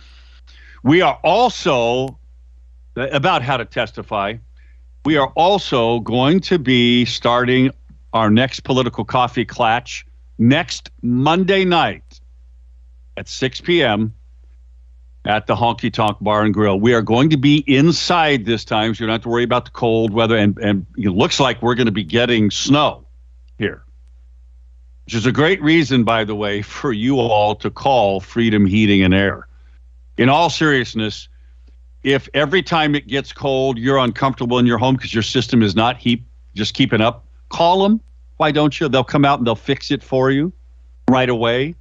We 0.84 1.02
are 1.02 1.20
also, 1.24 2.20
about 2.96 3.42
how 3.42 3.58
to 3.58 3.66
testify, 3.66 4.36
we 5.06 5.18
are 5.18 5.28
also 5.36 6.00
going 6.02 6.40
to 6.42 6.60
be 6.60 7.06
starting 7.06 7.72
our 8.14 8.30
next 8.30 8.62
political 8.62 9.04
coffee 9.04 9.46
clatch 9.46 10.06
next 10.38 10.92
Monday 11.02 11.66
night 11.66 12.20
at 13.18 13.28
6 13.28 13.62
p.m. 13.62 14.14
at 15.26 15.48
the 15.48 15.56
Honky 15.56 15.92
Tonk 15.92 16.18
Bar 16.22 16.44
and 16.44 16.54
Grill. 16.54 16.80
We 16.80 16.94
are 16.94 17.02
going 17.02 17.30
to 17.32 17.38
be 17.38 17.64
inside 17.68 18.46
this 18.46 18.64
time, 18.64 18.94
so 18.94 19.04
you 19.04 19.08
don't 19.08 19.16
have 19.16 19.24
to 19.24 19.30
worry 19.30 19.44
about 19.44 19.66
the 19.66 19.72
cold 19.72 20.14
weather. 20.14 20.38
And, 20.38 20.58
and 20.60 20.86
it 20.98 21.10
looks 21.10 21.40
like 21.40 21.62
we're 21.62 21.76
going 21.76 21.88
to 21.88 21.92
be 21.92 22.04
getting 22.04 22.52
snow 22.52 23.06
here 23.58 23.84
which 25.06 25.16
is 25.16 25.26
a 25.26 25.32
great 25.32 25.62
reason, 25.62 26.04
by 26.04 26.24
the 26.24 26.36
way, 26.36 26.62
for 26.62 26.94
you 26.94 27.20
all 27.20 27.56
to 27.56 27.70
call 27.70 28.20
Freedom 28.20 28.66
Heating 28.66 29.04
and 29.04 29.14
Air. 29.14 29.48
In 30.18 30.30
all 30.30 30.50
seriousness, 30.50 31.28
if 32.04 32.28
every 32.34 32.62
time 32.62 32.96
it 32.96 33.08
gets 33.08 33.32
cold 33.32 33.78
you're 33.78 33.98
uncomfortable 33.98 34.60
in 34.60 34.66
your 34.66 34.78
home 34.78 34.96
because 34.96 35.14
your 35.14 35.24
system 35.24 35.62
is 35.64 35.76
not 35.76 35.98
heat 35.98 36.24
just 36.56 36.74
keeping 36.74 37.02
up, 37.02 37.26
call 37.50 37.84
them. 37.84 38.00
Why 38.38 38.52
don't 38.52 38.80
you? 38.80 38.88
They'll 38.90 39.04
come 39.04 39.26
out 39.26 39.40
and 39.40 39.48
they'll 39.48 39.56
fix 39.56 39.92
it 39.92 40.04
for 40.04 40.32
you 40.32 40.52
right 41.10 41.30
away. 41.30 41.76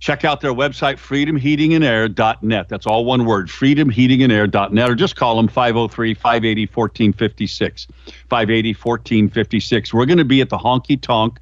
Check 0.00 0.24
out 0.24 0.40
their 0.40 0.52
website, 0.52 0.96
freedomheatingandair.net. 0.96 2.68
That's 2.68 2.86
all 2.86 3.04
one 3.04 3.24
word, 3.24 3.46
freedomheatingandair.net, 3.46 4.90
or 4.90 4.94
just 4.96 5.14
call 5.14 5.36
them 5.36 5.46
503 5.46 6.14
580 6.14 6.62
1456. 6.66 7.86
580 8.28 8.70
1456. 8.70 9.94
We're 9.94 10.06
going 10.06 10.18
to 10.18 10.24
be 10.24 10.40
at 10.40 10.48
the 10.48 10.58
Honky 10.58 11.00
Tonk 11.00 11.38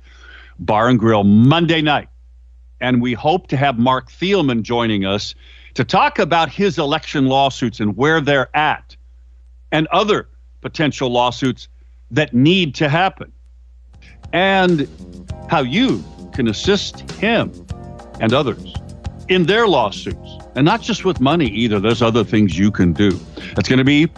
Bar 0.59 0.91
and 0.91 0.99
Grill 0.99 1.25
Monday 1.25 1.81
night. 1.81 2.09
And 2.83 3.01
we 3.01 3.15
hope 3.15 3.47
to 3.49 3.57
have 3.57 3.79
Marc 3.79 4.11
Thielman 4.11 4.61
joining 4.61 5.07
us 5.07 5.35
to 5.75 5.85
talk 5.85 6.19
about 6.19 6.51
his 6.51 6.79
election 6.79 7.27
lawsuits 7.27 7.81
and 7.81 7.97
where 7.97 8.21
they're 8.21 8.55
at 8.57 8.97
and 9.73 9.87
other 9.89 10.29
potential 10.61 11.11
lawsuits 11.11 11.69
that 12.11 12.35
need 12.35 12.75
to 12.75 12.89
happen 12.89 13.33
and 14.33 14.89
how 15.49 15.61
you 15.61 16.05
can 16.35 16.49
assist 16.49 17.11
him 17.13 17.53
and 18.21 18.33
others 18.33 18.75
in 19.29 19.47
their 19.47 19.67
lawsuits 19.67 20.39
and 20.57 20.65
not 20.65 20.83
just 20.83 21.05
with 21.05 21.21
money 21.21 21.47
either 21.47 21.79
there's 21.79 22.03
other 22.03 22.25
things 22.25 22.59
you 22.59 22.71
can 22.71 22.93
do 22.93 23.19
it's 23.57 23.69
going 23.69 23.79
to 23.79 23.85
be 23.85 24.09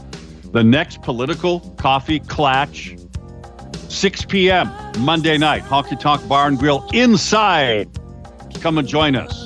the 0.53 0.65
next 0.65 1.03
political 1.03 1.61
coffee 1.79 2.21
clatch 2.21 2.97
6 3.93 4.25
p.m. 4.25 4.71
Monday 5.01 5.37
night, 5.37 5.63
Honky 5.65 6.01
Tonk 6.01 6.27
Bar 6.27 6.49
and 6.49 6.59
Grill 6.59 6.89
inside. 6.95 7.91
Come 8.61 8.79
and 8.79 8.89
join 8.89 9.15
us. 9.15 9.42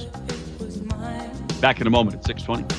Back 1.61 1.81
in 1.81 1.87
a 1.87 1.91
moment 1.91 2.15
at 2.15 2.25
620. 2.25 2.76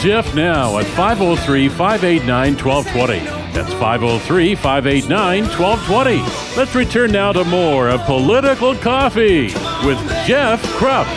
Jeff 0.00 0.32
now 0.32 0.78
at 0.78 0.86
503 0.86 1.68
589 1.68 2.56
1220. 2.56 3.18
That's 3.52 3.72
503 3.74 4.54
589 4.54 5.42
1220. 5.58 6.56
Let's 6.56 6.72
return 6.76 7.10
now 7.10 7.32
to 7.32 7.42
more 7.42 7.88
of 7.88 8.00
Political 8.02 8.76
Coffee 8.76 9.46
with 9.84 9.98
Jeff 10.24 10.62
Kropf. 10.76 11.08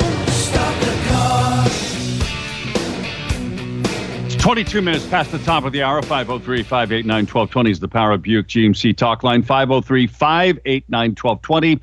22 4.40 4.82
minutes 4.82 5.06
past 5.06 5.32
the 5.32 5.38
top 5.40 5.64
of 5.64 5.74
the 5.74 5.84
hour. 5.84 6.02
503 6.02 6.64
589 6.64 7.16
1220 7.28 7.70
is 7.70 7.80
the 7.80 7.88
Power 7.88 8.14
of 8.14 8.24
Buick 8.24 8.48
GMC 8.48 8.98
talk 8.98 9.22
line. 9.22 9.44
503 9.44 10.08
589 10.08 11.10
1220. 11.12 11.80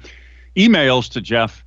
Emails 0.57 1.09
to 1.13 1.21
Jeff 1.21 1.65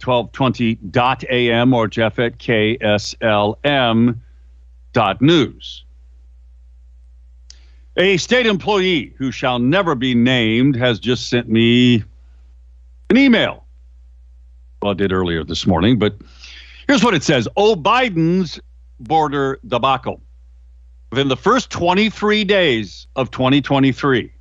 1220.am 0.00 1.74
or 1.74 1.88
Jeff 1.88 2.18
at 2.18 2.38
KSLM 2.38 4.18
news. 5.20 5.84
A 7.96 8.16
state 8.18 8.46
employee 8.46 9.14
who 9.16 9.30
shall 9.30 9.58
never 9.58 9.94
be 9.94 10.14
named 10.14 10.76
has 10.76 10.98
just 10.98 11.28
sent 11.28 11.48
me 11.48 12.04
an 13.10 13.16
email. 13.16 13.64
Well, 14.82 14.92
I 14.92 14.94
did 14.94 15.12
earlier 15.12 15.44
this 15.44 15.66
morning, 15.66 15.98
but 15.98 16.16
here's 16.86 17.02
what 17.02 17.14
it 17.14 17.22
says 17.22 17.48
Oh, 17.56 17.74
Biden's 17.74 18.60
border 19.00 19.58
debacle. 19.66 20.20
Within 21.10 21.28
the 21.28 21.36
first 21.36 21.70
23 21.70 22.44
days 22.44 23.06
of 23.16 23.30
2023, 23.30 24.32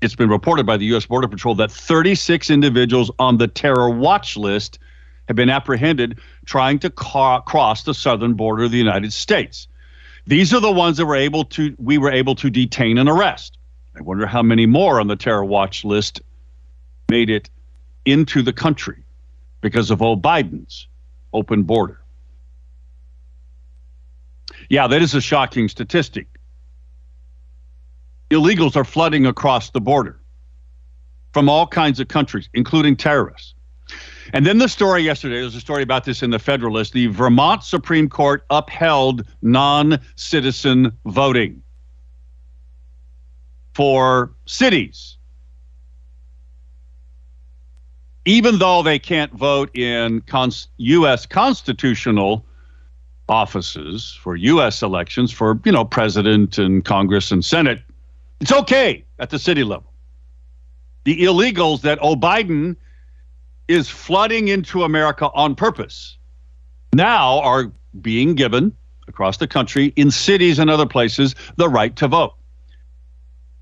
it's 0.00 0.14
been 0.14 0.28
reported 0.28 0.66
by 0.66 0.76
the 0.76 0.84
U.S. 0.86 1.06
Border 1.06 1.28
Patrol 1.28 1.54
that 1.56 1.70
36 1.70 2.50
individuals 2.50 3.10
on 3.18 3.38
the 3.38 3.48
terror 3.48 3.88
watch 3.88 4.36
list 4.36 4.78
have 5.28 5.36
been 5.36 5.50
apprehended 5.50 6.18
trying 6.46 6.78
to 6.80 6.90
cross 6.90 7.84
the 7.84 7.94
southern 7.94 8.34
border 8.34 8.64
of 8.64 8.70
the 8.70 8.78
United 8.78 9.12
States. 9.12 9.68
These 10.26 10.52
are 10.52 10.60
the 10.60 10.72
ones 10.72 10.96
that 10.96 11.06
were 11.06 11.16
able 11.16 11.44
to 11.44 11.74
we 11.78 11.98
were 11.98 12.10
able 12.10 12.34
to 12.36 12.50
detain 12.50 12.98
and 12.98 13.08
arrest. 13.08 13.58
I 13.96 14.02
wonder 14.02 14.26
how 14.26 14.42
many 14.42 14.66
more 14.66 15.00
on 15.00 15.06
the 15.06 15.16
terror 15.16 15.44
watch 15.44 15.84
list 15.84 16.22
made 17.08 17.30
it 17.30 17.50
into 18.04 18.42
the 18.42 18.52
country 18.52 19.04
because 19.60 19.90
of 19.90 20.02
old 20.02 20.22
Biden's 20.22 20.86
open 21.32 21.62
border. 21.64 22.00
Yeah, 24.68 24.86
that 24.88 25.02
is 25.02 25.14
a 25.14 25.20
shocking 25.20 25.68
statistic. 25.68 26.26
Illegals 28.30 28.76
are 28.76 28.84
flooding 28.84 29.26
across 29.26 29.70
the 29.70 29.80
border 29.80 30.20
from 31.32 31.48
all 31.48 31.66
kinds 31.66 32.00
of 32.00 32.08
countries, 32.08 32.48
including 32.52 32.96
terrorists. 32.96 33.54
And 34.32 34.46
then 34.46 34.58
the 34.58 34.68
story 34.68 35.02
yesterday, 35.02 35.40
there's 35.40 35.54
a 35.54 35.60
story 35.60 35.82
about 35.82 36.04
this 36.04 36.22
in 36.22 36.30
the 36.30 36.38
Federalist. 36.38 36.92
The 36.92 37.06
Vermont 37.06 37.64
Supreme 37.64 38.08
Court 38.08 38.44
upheld 38.50 39.26
non 39.42 40.00
citizen 40.16 40.92
voting 41.06 41.62
for 43.74 44.32
cities. 44.46 45.16
Even 48.24 48.58
though 48.58 48.82
they 48.82 48.98
can't 48.98 49.32
vote 49.32 49.74
in 49.74 50.20
cons- 50.22 50.68
U.S. 50.76 51.24
constitutional 51.24 52.44
offices 53.28 54.18
for 54.20 54.36
U.S. 54.36 54.82
elections 54.82 55.32
for, 55.32 55.58
you 55.64 55.72
know, 55.72 55.84
president 55.84 56.58
and 56.58 56.84
Congress 56.84 57.30
and 57.30 57.42
Senate, 57.42 57.80
it's 58.40 58.52
okay 58.52 59.04
at 59.18 59.30
the 59.30 59.38
city 59.38 59.64
level. 59.64 59.90
The 61.04 61.22
illegals 61.22 61.80
that 61.82 62.02
O'Biden 62.02 62.74
Biden 62.74 62.76
is 63.68 63.88
flooding 63.88 64.48
into 64.48 64.82
America 64.82 65.30
on 65.34 65.54
purpose 65.54 66.16
now 66.92 67.40
are 67.40 67.70
being 68.00 68.34
given 68.34 68.74
across 69.06 69.36
the 69.36 69.46
country 69.46 69.92
in 69.96 70.10
cities 70.10 70.58
and 70.58 70.70
other 70.70 70.86
places 70.86 71.34
the 71.56 71.68
right 71.68 71.94
to 71.96 72.08
vote. 72.08 72.34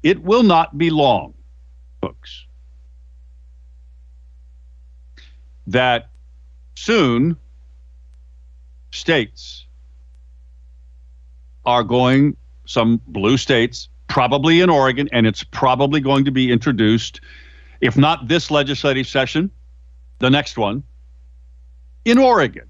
It 0.02 0.22
will 0.22 0.42
not 0.42 0.78
be 0.78 0.90
long, 0.90 1.34
folks, 2.00 2.46
that 5.66 6.10
soon 6.76 7.36
states 8.92 9.66
are 11.64 11.82
going, 11.82 12.36
some 12.66 13.00
blue 13.08 13.36
states, 13.36 13.88
probably 14.08 14.60
in 14.60 14.70
Oregon, 14.70 15.08
and 15.12 15.26
it's 15.26 15.42
probably 15.42 16.00
going 16.00 16.24
to 16.24 16.30
be 16.30 16.52
introduced, 16.52 17.20
if 17.80 17.96
not 17.96 18.28
this 18.28 18.50
legislative 18.50 19.06
session, 19.06 19.50
the 20.18 20.30
next 20.30 20.56
one, 20.56 20.82
in 22.04 22.18
Oregon. 22.18 22.68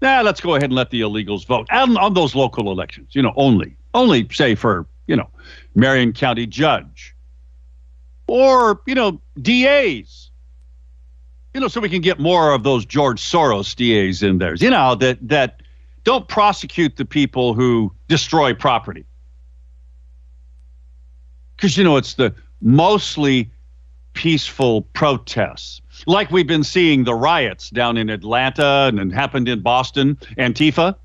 Now, 0.00 0.22
let's 0.22 0.40
go 0.40 0.54
ahead 0.54 0.64
and 0.64 0.74
let 0.74 0.90
the 0.90 1.00
illegals 1.00 1.46
vote 1.46 1.68
on, 1.70 1.96
on 1.96 2.14
those 2.14 2.34
local 2.34 2.70
elections, 2.72 3.10
you 3.12 3.22
know, 3.22 3.32
only, 3.36 3.76
only 3.94 4.28
say 4.32 4.54
for, 4.54 4.86
you 5.06 5.16
know, 5.16 5.30
Marion 5.74 6.12
County 6.12 6.46
judge 6.46 7.14
or, 8.26 8.80
you 8.86 8.94
know, 8.94 9.20
DAs. 9.40 10.30
You 11.54 11.60
know, 11.60 11.68
so 11.68 11.80
we 11.80 11.88
can 11.88 12.00
get 12.00 12.18
more 12.18 12.52
of 12.52 12.62
those 12.62 12.84
George 12.84 13.20
Soros 13.20 13.76
DAs 13.76 14.22
in 14.22 14.38
there, 14.38 14.54
you 14.54 14.70
know, 14.70 14.94
that, 14.96 15.18
that 15.28 15.62
don't 16.02 16.26
prosecute 16.26 16.96
the 16.96 17.04
people 17.04 17.54
who 17.54 17.92
destroy 18.08 18.54
property. 18.54 19.04
Because, 21.56 21.76
you 21.76 21.84
know, 21.84 21.96
it's 21.96 22.14
the 22.14 22.34
mostly 22.60 23.50
peaceful 24.14 24.82
protests 24.82 25.80
like 26.06 26.30
we've 26.30 26.46
been 26.46 26.64
seeing 26.64 27.04
the 27.04 27.14
riots 27.14 27.70
down 27.70 27.96
in 27.96 28.10
Atlanta 28.10 28.86
and, 28.88 28.98
and 28.98 29.12
happened 29.12 29.48
in 29.48 29.60
Boston, 29.60 30.16
Antifa. 30.38 30.96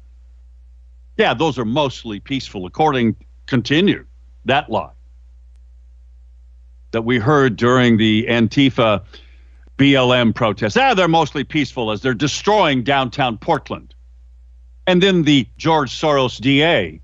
Yeah, 1.17 1.33
those 1.33 1.57
are 1.57 1.65
mostly 1.65 2.19
peaceful, 2.19 2.65
according 2.65 3.15
continue 3.47 4.05
that 4.45 4.69
lie 4.69 4.91
that 6.91 7.01
we 7.03 7.19
heard 7.19 7.55
during 7.55 7.97
the 7.97 8.25
Antifa 8.29 9.03
BLM 9.77 10.33
protests. 10.33 10.77
Ah, 10.77 10.93
they're 10.93 11.07
mostly 11.07 11.43
peaceful 11.43 11.91
as 11.91 12.01
they're 12.01 12.13
destroying 12.13 12.83
downtown 12.83 13.37
Portland. 13.37 13.93
And 14.87 15.03
then 15.03 15.23
the 15.23 15.47
George 15.57 15.91
Soros 15.91 16.39
DA 16.39 17.01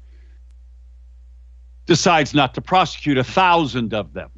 decides 1.85 2.33
not 2.33 2.53
to 2.53 2.61
prosecute 2.61 3.17
a 3.17 3.23
thousand 3.23 3.93
of 3.93 4.13
them. 4.13 4.31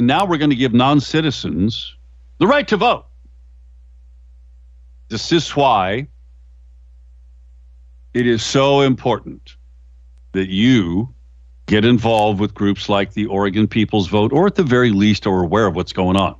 And 0.00 0.06
now 0.06 0.24
we're 0.24 0.38
going 0.38 0.48
to 0.48 0.56
give 0.56 0.72
non 0.72 0.98
citizens 0.98 1.94
the 2.38 2.46
right 2.46 2.66
to 2.68 2.78
vote. 2.78 3.04
This 5.10 5.30
is 5.30 5.54
why 5.54 6.08
it 8.14 8.26
is 8.26 8.42
so 8.42 8.80
important 8.80 9.56
that 10.32 10.48
you 10.48 11.12
get 11.66 11.84
involved 11.84 12.40
with 12.40 12.54
groups 12.54 12.88
like 12.88 13.12
the 13.12 13.26
Oregon 13.26 13.68
People's 13.68 14.08
Vote, 14.08 14.32
or 14.32 14.46
at 14.46 14.54
the 14.54 14.62
very 14.62 14.90
least, 14.90 15.26
are 15.26 15.42
aware 15.42 15.66
of 15.66 15.76
what's 15.76 15.92
going 15.92 16.16
on. 16.16 16.36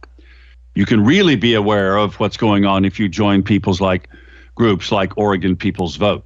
You 0.74 0.86
can 0.86 1.04
really 1.04 1.36
be 1.36 1.52
aware 1.52 1.98
of 1.98 2.18
what's 2.18 2.38
going 2.38 2.64
on 2.64 2.86
if 2.86 2.98
you 2.98 3.10
join 3.10 3.42
people's 3.42 3.78
like 3.78 4.08
groups 4.54 4.90
like 4.90 5.18
Oregon 5.18 5.54
People's 5.54 5.96
Vote 5.96 6.24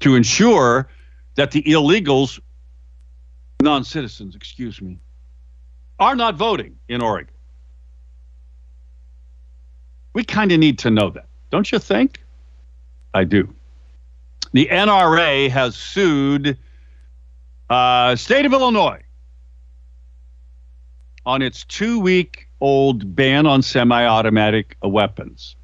to 0.00 0.16
ensure 0.16 0.88
that 1.36 1.52
the 1.52 1.62
illegals, 1.62 2.40
non 3.62 3.84
citizens, 3.84 4.34
excuse 4.34 4.82
me, 4.82 4.98
are 5.98 6.16
not 6.16 6.36
voting 6.36 6.78
in 6.88 7.02
Oregon. 7.02 7.34
We 10.14 10.24
kind 10.24 10.52
of 10.52 10.58
need 10.58 10.78
to 10.80 10.90
know 10.90 11.10
that, 11.10 11.26
don't 11.50 11.70
you 11.70 11.78
think? 11.78 12.22
I 13.14 13.24
do. 13.24 13.54
The 14.52 14.68
NRA 14.70 15.48
has 15.50 15.76
sued 15.76 16.58
uh, 17.70 18.16
state 18.16 18.44
of 18.44 18.52
Illinois 18.52 19.00
on 21.24 21.40
its 21.40 21.64
two-week-old 21.64 23.14
ban 23.16 23.46
on 23.46 23.62
semi-automatic 23.62 24.76
weapons. 24.82 25.56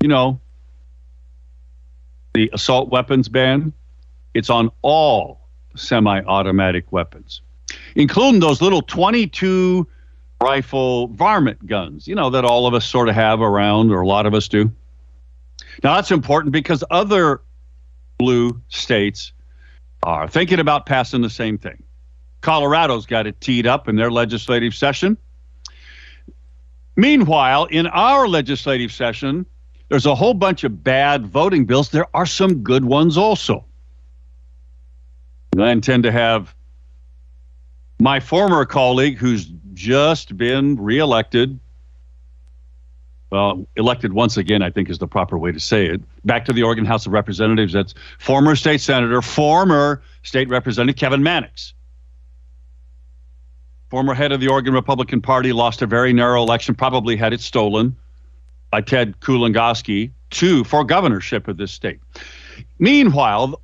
You 0.00 0.08
know, 0.08 0.40
the 2.32 2.50
assault 2.52 2.90
weapons 2.90 3.28
ban. 3.28 3.72
It's 4.32 4.48
on 4.48 4.70
all 4.80 5.40
semi-automatic 5.74 6.90
weapons 6.92 7.42
including 7.94 8.40
those 8.40 8.60
little 8.60 8.82
22 8.82 9.86
rifle 10.42 11.08
varmint 11.08 11.66
guns, 11.66 12.08
you 12.08 12.14
know, 12.14 12.30
that 12.30 12.44
all 12.44 12.66
of 12.66 12.74
us 12.74 12.84
sort 12.86 13.08
of 13.08 13.14
have 13.14 13.40
around, 13.40 13.90
or 13.90 14.00
a 14.00 14.06
lot 14.06 14.26
of 14.26 14.34
us 14.34 14.48
do. 14.48 14.70
Now, 15.82 15.94
that's 15.96 16.10
important 16.10 16.52
because 16.52 16.82
other 16.90 17.42
blue 18.18 18.60
states 18.68 19.32
are 20.02 20.28
thinking 20.28 20.58
about 20.58 20.86
passing 20.86 21.22
the 21.22 21.30
same 21.30 21.58
thing. 21.58 21.82
Colorado's 22.40 23.06
got 23.06 23.26
it 23.26 23.40
teed 23.40 23.66
up 23.66 23.88
in 23.88 23.96
their 23.96 24.10
legislative 24.10 24.74
session. 24.74 25.16
Meanwhile, 26.96 27.66
in 27.66 27.86
our 27.86 28.26
legislative 28.26 28.92
session, 28.92 29.46
there's 29.88 30.06
a 30.06 30.14
whole 30.14 30.34
bunch 30.34 30.64
of 30.64 30.82
bad 30.82 31.26
voting 31.26 31.64
bills. 31.64 31.90
There 31.90 32.06
are 32.14 32.26
some 32.26 32.62
good 32.62 32.84
ones 32.84 33.16
also. 33.16 33.64
I 35.58 35.70
intend 35.70 36.04
to 36.04 36.12
have 36.12 36.54
my 38.00 38.20
former 38.20 38.64
colleague 38.64 39.18
who's 39.18 39.50
just 39.74 40.36
been 40.36 40.76
reelected 40.76 41.58
well, 43.30 43.64
elected 43.76 44.12
once 44.12 44.36
again, 44.36 44.60
I 44.60 44.70
think 44.70 44.90
is 44.90 44.98
the 44.98 45.06
proper 45.06 45.38
way 45.38 45.52
to 45.52 45.60
say 45.60 45.86
it. 45.86 46.02
Back 46.24 46.44
to 46.46 46.52
the 46.52 46.64
Oregon 46.64 46.84
House 46.84 47.06
of 47.06 47.12
Representatives, 47.12 47.72
that's 47.72 47.94
former 48.18 48.56
state 48.56 48.80
senator, 48.80 49.22
former 49.22 50.02
state 50.24 50.48
representative 50.48 50.98
Kevin 50.98 51.22
Mannix. 51.22 51.72
Former 53.88 54.14
head 54.14 54.32
of 54.32 54.40
the 54.40 54.48
Oregon 54.48 54.74
Republican 54.74 55.20
Party, 55.20 55.52
lost 55.52 55.80
a 55.82 55.86
very 55.86 56.12
narrow 56.12 56.42
election, 56.42 56.74
probably 56.74 57.16
had 57.16 57.32
it 57.32 57.40
stolen 57.40 57.96
by 58.70 58.80
Ted 58.80 59.18
Kulongoski 59.20 60.10
to 60.30 60.64
for 60.64 60.84
governorship 60.84 61.46
of 61.48 61.56
this 61.56 61.72
state. 61.72 62.00
Meanwhile, 62.78 63.60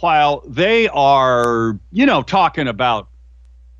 while 0.00 0.42
they 0.46 0.88
are, 0.88 1.78
you 1.92 2.06
know, 2.06 2.22
talking 2.22 2.68
about 2.68 3.08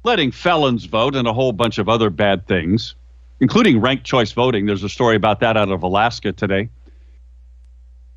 letting 0.05 0.31
felons 0.31 0.85
vote 0.85 1.15
and 1.15 1.27
a 1.27 1.33
whole 1.33 1.53
bunch 1.53 1.79
of 1.79 1.89
other 1.89 2.11
bad 2.11 2.47
things, 2.47 2.95
including 3.41 3.81
ranked 3.81 4.05
choice 4.05 4.33
voting. 4.33 4.67
There's 4.67 4.85
a 4.85 4.89
story 4.89 5.17
about 5.17 5.41
that 5.41 5.57
out 5.57 5.71
of 5.71 5.83
Alaska 5.83 6.33
today. 6.33 6.71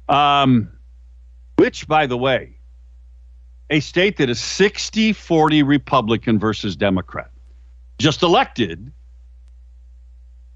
Um, 0.07 0.69
which, 1.57 1.88
by 1.88 2.05
the 2.05 2.17
way, 2.17 2.55
a 3.69 3.79
state 3.79 4.17
that 4.17 4.29
is 4.29 4.39
60 4.39 5.13
40 5.13 5.63
Republican 5.63 6.39
versus 6.39 6.75
Democrat, 6.75 7.29
just 7.99 8.23
elected 8.23 8.91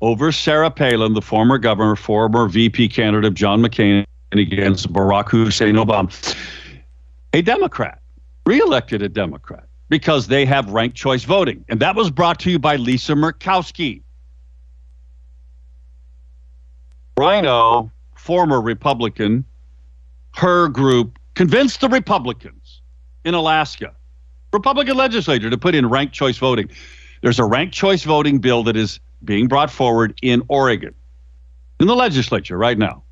over 0.02 0.32
Sarah 0.32 0.72
Palin, 0.72 1.14
the 1.14 1.22
former 1.22 1.58
governor, 1.58 1.96
former 1.96 2.48
VP 2.48 2.90
candidate 2.90 3.26
of 3.26 3.34
John 3.36 3.62
McCain 3.62 4.06
against 4.32 4.92
Barack 4.92 5.30
Hussein 5.30 5.76
Obama 5.76 6.12
a 7.34 7.42
Democrat, 7.42 8.00
reelected 8.46 9.02
a 9.02 9.10
Democrat 9.10 9.68
because 9.90 10.28
they 10.28 10.46
have 10.46 10.70
ranked 10.70 10.96
choice 10.96 11.24
voting. 11.24 11.66
And 11.70 11.80
that 11.80 11.96
was 11.96 12.10
brought 12.10 12.40
to 12.42 12.52
you 12.52 12.60
by 12.60 12.78
Lisa 12.78 13.14
Murkowski. 13.14 14.02
Rhino, 17.18 17.92
former 18.16 18.62
Republican, 18.62 19.46
her 20.36 20.68
group 20.68 21.20
convinced 21.36 21.82
the 21.82 21.90
Republicans 21.90 22.82
in 23.26 23.34
Alaska, 23.34 23.94
Republican 24.52 24.98
legislature, 24.98 25.50
to 25.50 25.58
put 25.58 25.76
in 25.76 25.90
ranked 25.90 26.14
choice 26.14 26.38
voting. 26.38 26.70
There's 27.22 27.40
a 27.40 27.46
ranked 27.46 27.74
choice 27.74 28.04
voting 28.04 28.40
bill 28.40 28.64
that 28.64 28.76
is 28.76 29.00
being 29.24 29.48
brought 29.48 29.72
forward 29.72 30.18
in 30.22 30.44
Oregon, 30.48 30.94
in 31.80 31.88
the 31.88 31.96
legislature 31.96 32.58
right 32.58 32.78
now. 32.78 33.03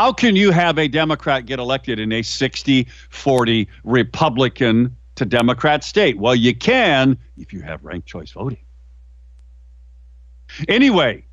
How 0.00 0.14
can 0.14 0.34
you 0.34 0.50
have 0.50 0.78
a 0.78 0.88
Democrat 0.88 1.44
get 1.44 1.58
elected 1.58 1.98
in 1.98 2.10
a 2.10 2.22
60 2.22 2.88
40 3.10 3.68
Republican 3.84 4.96
to 5.16 5.26
Democrat 5.26 5.84
state. 5.84 6.16
Well, 6.16 6.34
you 6.34 6.54
can 6.54 7.18
if 7.36 7.52
you 7.52 7.60
have 7.60 7.84
ranked 7.84 8.08
choice 8.08 8.30
voting. 8.30 8.64
Anyway, 10.68 11.26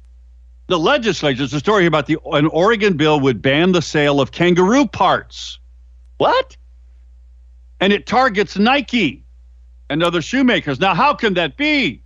the 0.67 0.77
legislature, 0.77 1.37
there's 1.37 1.53
a 1.53 1.61
story 1.61 1.85
about 1.85 2.07
the 2.07 2.17
an 2.33 2.47
Oregon 2.47 2.97
bill 2.97 3.21
would 3.21 3.41
ban 3.41 3.71
the 3.71 3.81
sale 3.81 4.19
of 4.19 4.33
kangaroo 4.33 4.85
parts. 4.85 5.59
What? 6.17 6.57
And 7.79 7.93
it 7.93 8.05
targets 8.05 8.57
Nike 8.57 9.23
and 9.89 10.03
other 10.03 10.21
shoemakers. 10.21 10.77
Now, 10.77 10.93
how 10.93 11.13
can 11.13 11.35
that 11.35 11.55
be? 11.55 12.03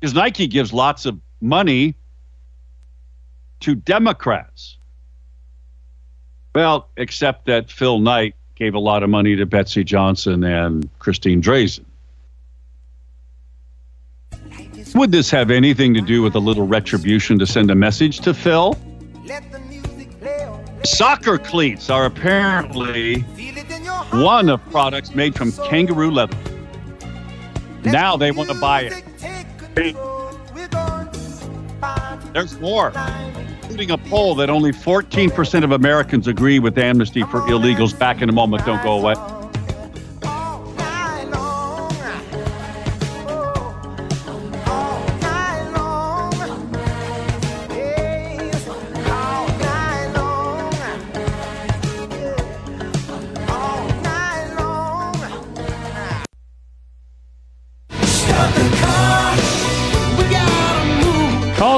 Because 0.00 0.14
Nike 0.14 0.46
gives 0.46 0.72
lots 0.72 1.04
of 1.04 1.20
money 1.42 1.96
to 3.60 3.74
Democrats. 3.74 4.78
Well, 6.54 6.88
except 6.96 7.46
that 7.46 7.70
Phil 7.70 7.98
Knight 7.98 8.36
gave 8.54 8.74
a 8.74 8.78
lot 8.78 9.02
of 9.02 9.10
money 9.10 9.34
to 9.34 9.44
Betsy 9.44 9.82
Johnson 9.82 10.44
and 10.44 10.88
Christine 11.00 11.42
Drazan. 11.42 11.84
Would 14.94 15.10
this 15.10 15.30
have 15.30 15.50
anything 15.50 15.94
to 15.94 16.00
do 16.00 16.22
with 16.22 16.36
a 16.36 16.38
little 16.38 16.66
retribution 16.66 17.38
to 17.40 17.46
send 17.46 17.70
a 17.72 17.74
message 17.74 18.20
to 18.20 18.32
Phil? 18.32 18.78
Soccer 20.84 21.38
cleats 21.38 21.90
are 21.90 22.04
apparently 22.04 23.22
one 24.12 24.48
of 24.48 24.64
products 24.70 25.12
made 25.14 25.34
from 25.34 25.50
kangaroo 25.68 26.12
leather. 26.12 26.36
Now 27.82 28.16
they 28.16 28.30
want 28.30 28.50
to 28.50 28.60
buy 28.60 28.82
it. 28.82 29.94
There's 32.32 32.58
more, 32.60 32.92
including 33.74 33.90
a 33.90 34.08
poll 34.08 34.36
that 34.36 34.50
only 34.50 34.70
14% 34.70 35.64
of 35.64 35.72
Americans 35.72 36.28
agree 36.28 36.60
with 36.60 36.78
amnesty 36.78 37.22
for 37.22 37.40
illegals. 37.40 37.98
Back 37.98 38.22
in 38.22 38.28
a 38.28 38.32
moment, 38.32 38.64
don't 38.64 38.80
go 38.84 38.92
away. 38.92 39.14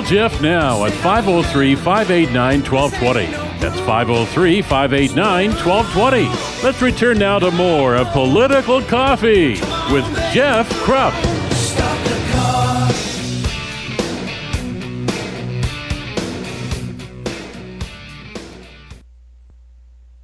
Jeff 0.07 0.41
now 0.41 0.85
at 0.85 0.93
503 0.93 1.75
589 1.75 2.63
1220. 2.63 3.27
That's 3.59 3.81
503 3.81 4.63
589 4.63 5.51
1220. 5.51 6.63
Let's 6.63 6.81
return 6.81 7.19
now 7.19 7.41
to 7.41 7.51
more 7.51 7.97
of 7.97 8.07
Political 8.13 8.83
Coffee 8.83 9.55
with 9.93 10.05
Jeff 10.33 10.69
Kropf. 10.85 11.13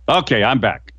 Okay, 0.09 0.45
I'm 0.45 0.61
back. 0.61 0.93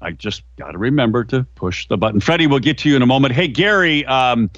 I 0.00 0.12
just 0.12 0.44
got 0.56 0.72
to 0.72 0.78
remember 0.78 1.24
to 1.24 1.42
push 1.56 1.88
the 1.88 1.96
button. 1.96 2.20
Freddie, 2.20 2.46
we'll 2.46 2.60
get 2.60 2.78
to 2.78 2.88
you 2.88 2.94
in 2.94 3.02
a 3.02 3.06
moment. 3.06 3.34
Hey, 3.34 3.48
Gary, 3.48 4.06
um, 4.06 4.48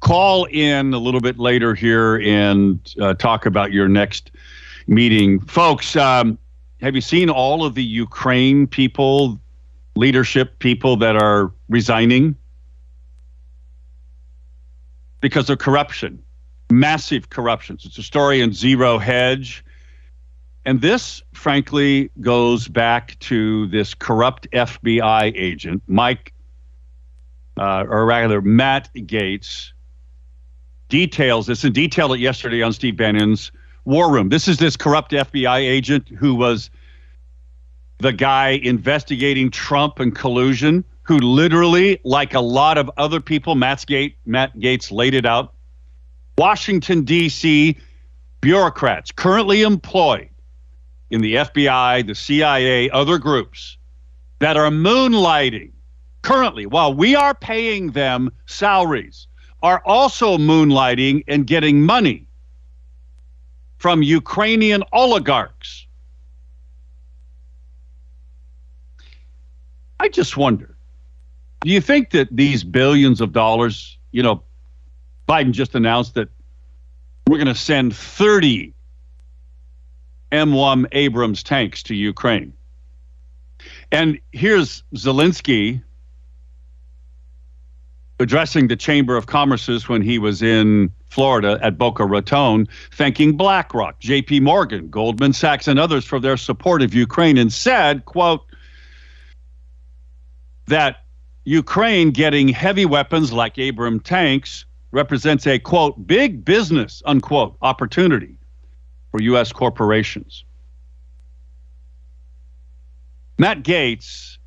call 0.00 0.44
in 0.46 0.94
a 0.94 0.98
little 0.98 1.20
bit 1.20 1.38
later 1.38 1.74
here 1.74 2.16
and 2.20 2.94
uh, 3.00 3.14
talk 3.14 3.46
about 3.46 3.72
your 3.72 3.88
next 3.88 4.30
meeting. 4.86 5.40
Folks, 5.40 5.96
um, 5.96 6.38
have 6.80 6.94
you 6.94 7.00
seen 7.00 7.28
all 7.30 7.64
of 7.64 7.74
the 7.74 7.82
Ukraine 7.82 8.66
people, 8.66 9.40
leadership 9.96 10.58
people 10.58 10.96
that 10.96 11.16
are 11.16 11.52
resigning? 11.68 12.36
Because 15.20 15.50
of 15.50 15.58
corruption, 15.58 16.22
massive 16.70 17.30
corruptions. 17.30 17.84
It's 17.84 17.98
a 17.98 18.02
story 18.02 18.40
in 18.40 18.52
Zero 18.52 18.98
Hedge. 18.98 19.64
And 20.64 20.80
this, 20.80 21.22
frankly, 21.32 22.10
goes 22.20 22.68
back 22.68 23.18
to 23.20 23.66
this 23.68 23.94
corrupt 23.94 24.48
FBI 24.52 25.32
agent, 25.34 25.82
Mike, 25.86 26.32
uh, 27.58 27.84
or 27.88 28.04
rather, 28.04 28.40
Matt 28.40 28.90
Gaetz, 28.94 29.72
details 30.88 31.46
this 31.46 31.64
and 31.64 31.74
detailed 31.74 32.14
it 32.14 32.20
yesterday 32.20 32.62
on 32.62 32.72
Steve 32.72 32.96
Bannon's 32.96 33.52
War 33.84 34.10
Room. 34.10 34.28
This 34.28 34.48
is 34.48 34.58
this 34.58 34.76
corrupt 34.76 35.12
FBI 35.12 35.58
agent 35.58 36.08
who 36.08 36.34
was 36.34 36.70
the 37.98 38.12
guy 38.12 38.50
investigating 38.62 39.50
Trump 39.50 39.98
and 39.98 40.14
collusion, 40.14 40.84
who 41.02 41.18
literally, 41.18 42.00
like 42.04 42.34
a 42.34 42.40
lot 42.40 42.78
of 42.78 42.90
other 42.96 43.20
people, 43.20 43.54
Matt 43.54 43.78
Gaetz, 43.88 44.14
Matt 44.26 44.56
Gaetz 44.58 44.92
laid 44.92 45.14
it 45.14 45.26
out. 45.26 45.54
Washington, 46.36 47.02
D.C. 47.02 47.76
bureaucrats 48.40 49.10
currently 49.10 49.62
employed 49.62 50.28
in 51.10 51.20
the 51.20 51.34
FBI, 51.36 52.06
the 52.06 52.14
CIA, 52.14 52.90
other 52.90 53.18
groups 53.18 53.76
that 54.38 54.56
are 54.56 54.70
moonlighting 54.70 55.72
currently 56.22 56.66
while 56.66 56.94
we 56.94 57.16
are 57.16 57.34
paying 57.34 57.90
them 57.92 58.30
salaries 58.46 59.26
are 59.62 59.82
also 59.84 60.38
moonlighting 60.38 61.24
and 61.28 61.46
getting 61.46 61.82
money 61.82 62.26
from 63.78 64.02
Ukrainian 64.02 64.82
oligarchs. 64.92 65.86
I 70.00 70.08
just 70.08 70.36
wonder 70.36 70.78
do 71.60 71.70
you 71.70 71.80
think 71.80 72.10
that 72.10 72.28
these 72.30 72.62
billions 72.62 73.20
of 73.20 73.32
dollars, 73.32 73.98
you 74.12 74.22
know, 74.22 74.42
Biden 75.28 75.52
just 75.52 75.74
announced 75.74 76.14
that 76.14 76.28
we're 77.26 77.38
going 77.38 77.48
to 77.48 77.54
send 77.54 77.94
30 77.94 78.74
M1 80.32 80.86
Abrams 80.92 81.42
tanks 81.42 81.82
to 81.84 81.94
Ukraine. 81.94 82.52
And 83.90 84.20
here's 84.32 84.82
Zelensky 84.94 85.82
addressing 88.20 88.68
the 88.68 88.76
Chamber 88.76 89.16
of 89.16 89.26
Commerce's 89.26 89.88
when 89.88 90.02
he 90.02 90.18
was 90.18 90.42
in 90.42 90.92
Florida 91.06 91.58
at 91.62 91.78
Boca 91.78 92.04
Raton, 92.04 92.68
thanking 92.92 93.36
BlackRock, 93.36 94.00
JP 94.00 94.42
Morgan, 94.42 94.88
Goldman 94.88 95.32
Sachs, 95.32 95.68
and 95.68 95.78
others 95.78 96.04
for 96.04 96.18
their 96.18 96.36
support 96.36 96.82
of 96.82 96.94
Ukraine 96.94 97.38
and 97.38 97.52
said, 97.52 98.04
quote, 98.04 98.44
that 100.66 101.04
Ukraine 101.44 102.10
getting 102.10 102.48
heavy 102.48 102.84
weapons 102.84 103.32
like 103.32 103.56
Abram 103.56 104.00
tanks 104.00 104.66
represents 104.90 105.46
a 105.46 105.58
quote 105.58 106.06
big 106.06 106.44
business 106.44 107.02
unquote 107.06 107.56
opportunity 107.62 108.36
for 109.10 109.22
U.S. 109.22 109.52
corporations. 109.52 110.44
Matt 113.38 113.62
Gaetz 113.62 114.38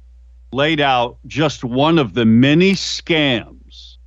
laid 0.51 0.81
out 0.81 1.17
just 1.27 1.63
one 1.63 1.97
of 1.97 2.13
the 2.13 2.25
many 2.25 2.73
scams 2.73 3.97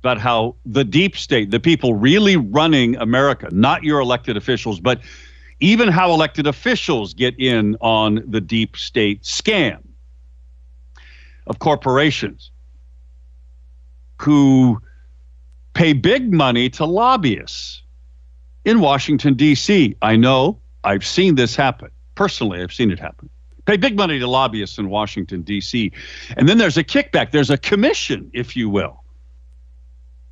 about 0.00 0.18
how 0.18 0.56
the 0.64 0.84
deep 0.84 1.16
state, 1.16 1.50
the 1.50 1.60
people 1.60 1.94
really 1.94 2.36
running 2.36 2.96
America, 2.96 3.48
not 3.52 3.84
your 3.84 4.00
elected 4.00 4.36
officials, 4.36 4.80
but 4.80 5.00
even 5.60 5.88
how 5.88 6.10
elected 6.12 6.46
officials 6.46 7.12
get 7.12 7.38
in 7.38 7.76
on 7.80 8.22
the 8.26 8.40
deep 8.40 8.76
state 8.76 9.22
scam 9.22 9.78
of 11.46 11.58
corporations 11.58 12.50
who 14.18 14.80
pay 15.74 15.92
big 15.92 16.32
money 16.32 16.70
to 16.70 16.84
lobbyists 16.84 17.82
in 18.64 18.80
Washington, 18.80 19.34
D.C. 19.34 19.96
I 20.02 20.16
know 20.16 20.58
I've 20.84 21.04
seen 21.04 21.34
this 21.34 21.54
happen. 21.54 21.90
Personally, 22.14 22.62
I've 22.62 22.72
seen 22.72 22.90
it 22.90 22.98
happen. 22.98 23.28
Pay 23.70 23.76
big 23.76 23.96
money 23.96 24.18
to 24.18 24.26
lobbyists 24.26 24.78
in 24.78 24.88
Washington, 24.88 25.42
D.C. 25.42 25.92
And 26.36 26.48
then 26.48 26.58
there's 26.58 26.76
a 26.76 26.82
kickback, 26.82 27.30
there's 27.30 27.50
a 27.50 27.56
commission, 27.56 28.28
if 28.34 28.56
you 28.56 28.68
will 28.68 29.04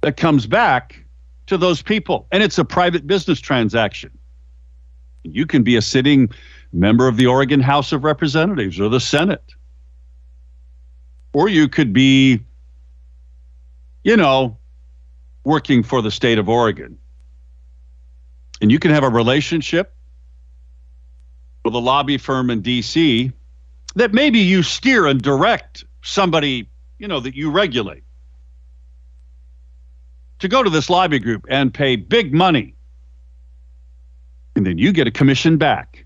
that 0.01 0.17
comes 0.17 0.45
back 0.45 1.05
to 1.47 1.57
those 1.57 1.81
people. 1.81 2.27
And 2.33 2.43
it's 2.43 2.59
a 2.59 2.65
private 2.65 3.07
business 3.07 3.39
transaction. 3.39 4.11
You 5.23 5.47
can 5.47 5.63
be 5.63 5.77
a 5.77 5.83
sitting 5.83 6.31
member 6.73 7.07
of 7.07 7.17
the 7.17 7.27
Oregon 7.27 7.61
House 7.61 7.93
of 7.93 8.03
Representatives 8.03 8.81
or 8.81 8.89
the 8.89 8.99
Senate. 8.99 9.55
Or 11.33 11.49
you 11.49 11.69
could 11.69 11.93
be, 11.93 12.41
you 14.03 14.17
know, 14.17 14.59
working 15.45 15.85
for 15.85 16.03
the 16.03 16.11
state 16.11 16.41
of 16.41 16.49
Oregon. 16.49 16.99
And 18.61 18.73
you 18.73 18.81
can 18.81 18.91
have 18.91 19.05
a 19.05 19.09
relationship 19.09 19.95
with 21.65 21.75
a 21.75 21.79
lobby 21.79 22.19
firm 22.19 22.51
in 22.51 22.63
DC 22.63 23.33
that 23.95 24.13
maybe 24.13 24.39
you 24.39 24.63
steer 24.63 25.07
and 25.07 25.21
direct 25.21 25.85
somebody, 26.03 26.69
you 26.99 27.09
know, 27.09 27.21
that 27.21 27.35
you 27.35 27.51
regulate 27.51 28.05
to 30.39 30.49
go 30.49 30.63
to 30.63 30.71
this 30.71 30.89
lobby 30.89 31.19
group 31.19 31.45
and 31.49 31.73
pay 31.73 31.97
big 31.97 32.33
money. 32.33 32.75
And 34.57 34.67
then 34.67 34.79
you 34.79 34.93
get 34.93 35.07
a 35.07 35.11
commission 35.11 35.57
back. 35.57 36.05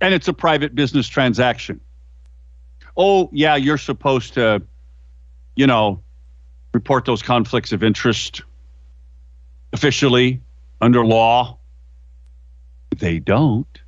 And 0.00 0.12
it's 0.12 0.28
a 0.28 0.32
private 0.32 0.74
business 0.74 1.08
transaction. 1.08 1.80
oh, 2.96 3.28
yeah, 3.32 3.56
you're 3.56 3.78
supposed 3.78 4.34
to, 4.34 4.62
you 5.56 5.66
know, 5.66 6.02
report 6.72 7.04
those 7.04 7.22
conflicts 7.22 7.72
of 7.72 7.82
interest 7.82 8.42
officially 9.72 10.40
under 10.80 11.04
law. 11.04 11.58
They 12.96 13.18
don't. 13.18 13.80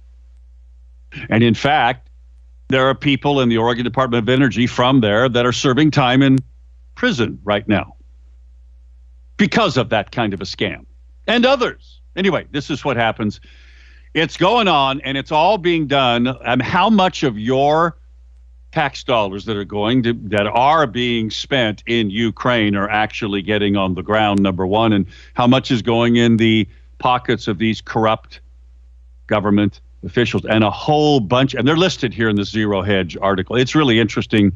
And 1.29 1.43
in 1.43 1.55
fact, 1.55 2.09
there 2.69 2.89
are 2.89 2.95
people 2.95 3.41
in 3.41 3.49
the 3.49 3.59
Oregon 3.59 3.85
Department 3.85 4.25
of 4.25 4.29
Energy 4.29 4.67
from 4.67 5.01
there 5.01 5.29
that 5.29 5.47
are 5.47 5.53
serving 5.53 5.91
time 5.93 6.23
in 6.23 6.39
prison 6.95 7.39
right 7.45 7.67
now 7.69 7.97
because 9.37 9.77
of 9.77 9.91
that 9.91 10.11
kind 10.11 10.35
of 10.35 10.41
a 10.41 10.45
scam 10.45 10.85
and 11.27 11.47
others. 11.47 12.01
Anyway, 12.17 12.47
this 12.51 12.71
is 12.71 12.85
what 12.85 12.97
happens. 12.97 13.41
It's 14.15 14.37
going 14.37 14.67
on 14.67 15.01
and 15.03 15.19
it's 15.19 15.31
all 15.31 15.59
being 15.59 15.87
done. 15.87 16.27
And 16.27 16.63
how 16.63 16.89
much 16.89 17.23
of 17.23 17.39
your 17.39 17.99
tax 18.73 19.05
dollars 19.05 19.45
that 19.45 19.57
are 19.57 19.65
going 19.65 20.03
to 20.03 20.13
that 20.25 20.47
are 20.47 20.87
being 20.87 21.31
spent 21.31 21.83
in 21.87 22.11
Ukraine 22.11 22.75
are 22.77 22.91
actually 22.91 23.43
getting 23.43 23.77
on 23.77 23.95
the 23.95 24.03
ground 24.03 24.43
number 24.43 24.67
1 24.67 24.93
and 24.93 25.07
how 25.35 25.47
much 25.47 25.71
is 25.71 25.83
going 25.83 26.17
in 26.17 26.37
the 26.37 26.69
pockets 26.99 27.47
of 27.47 27.59
these 27.59 27.81
corrupt 27.81 28.41
government 29.29 29.81
officials 30.05 30.45
and 30.45 30.63
a 30.63 30.71
whole 30.71 31.21
bunch 31.21 31.55
and 31.55 31.67
they're 31.67 31.77
listed 31.77 32.13
here 32.13 32.29
in 32.29 32.37
the 32.37 32.45
zero 32.45 32.83
hedge 32.83 33.17
article. 33.21 33.57
It's 33.57 33.75
really 33.75 33.99
interesting. 33.99 34.53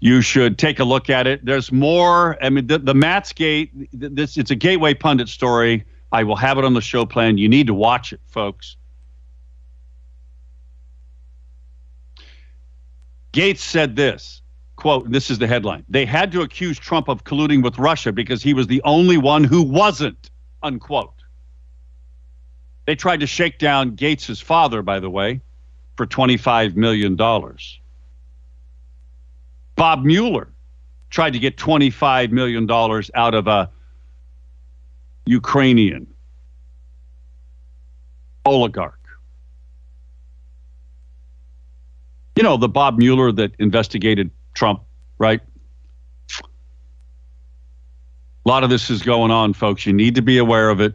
You 0.00 0.22
should 0.22 0.58
take 0.58 0.78
a 0.78 0.84
look 0.84 1.10
at 1.10 1.26
it. 1.26 1.44
There's 1.44 1.70
more. 1.70 2.42
I 2.42 2.50
mean 2.50 2.66
the, 2.66 2.78
the 2.78 2.94
Matt's 2.94 3.32
gate 3.32 3.70
this 3.92 4.36
it's 4.36 4.50
a 4.50 4.56
gateway 4.56 4.94
pundit 4.94 5.28
story. 5.28 5.84
I 6.12 6.24
will 6.24 6.36
have 6.36 6.58
it 6.58 6.64
on 6.64 6.74
the 6.74 6.80
show 6.80 7.06
plan. 7.06 7.38
You 7.38 7.48
need 7.48 7.66
to 7.68 7.74
watch 7.74 8.12
it 8.12 8.20
folks. 8.26 8.76
Gaetz 13.32 13.58
said 13.58 13.94
this 13.94 14.40
quote 14.80 15.10
this 15.10 15.30
is 15.30 15.38
the 15.38 15.46
headline 15.46 15.84
they 15.90 16.06
had 16.06 16.32
to 16.32 16.40
accuse 16.40 16.78
trump 16.78 17.06
of 17.08 17.22
colluding 17.24 17.62
with 17.62 17.78
russia 17.78 18.10
because 18.10 18.42
he 18.42 18.54
was 18.54 18.66
the 18.66 18.80
only 18.84 19.18
one 19.18 19.44
who 19.44 19.62
wasn't 19.62 20.30
unquote 20.62 21.19
they 22.90 22.96
tried 22.96 23.20
to 23.20 23.26
shake 23.28 23.60
down 23.60 23.94
Gaetz's 23.94 24.40
father, 24.40 24.82
by 24.82 24.98
the 24.98 25.08
way, 25.08 25.40
for 25.96 26.08
$25 26.08 26.74
million. 26.74 27.14
Bob 29.76 30.04
Mueller 30.04 30.48
tried 31.08 31.34
to 31.34 31.38
get 31.38 31.56
$25 31.56 32.32
million 32.32 32.68
out 33.14 33.34
of 33.36 33.46
a 33.46 33.70
Ukrainian 35.24 36.08
oligarch. 38.44 38.98
You 42.34 42.42
know, 42.42 42.56
the 42.56 42.68
Bob 42.68 42.98
Mueller 42.98 43.30
that 43.30 43.52
investigated 43.60 44.32
Trump, 44.54 44.82
right? 45.18 45.40
A 46.40 48.48
lot 48.48 48.64
of 48.64 48.70
this 48.70 48.90
is 48.90 49.00
going 49.00 49.30
on, 49.30 49.52
folks. 49.52 49.86
You 49.86 49.92
need 49.92 50.16
to 50.16 50.22
be 50.22 50.38
aware 50.38 50.70
of 50.70 50.80
it 50.80 50.94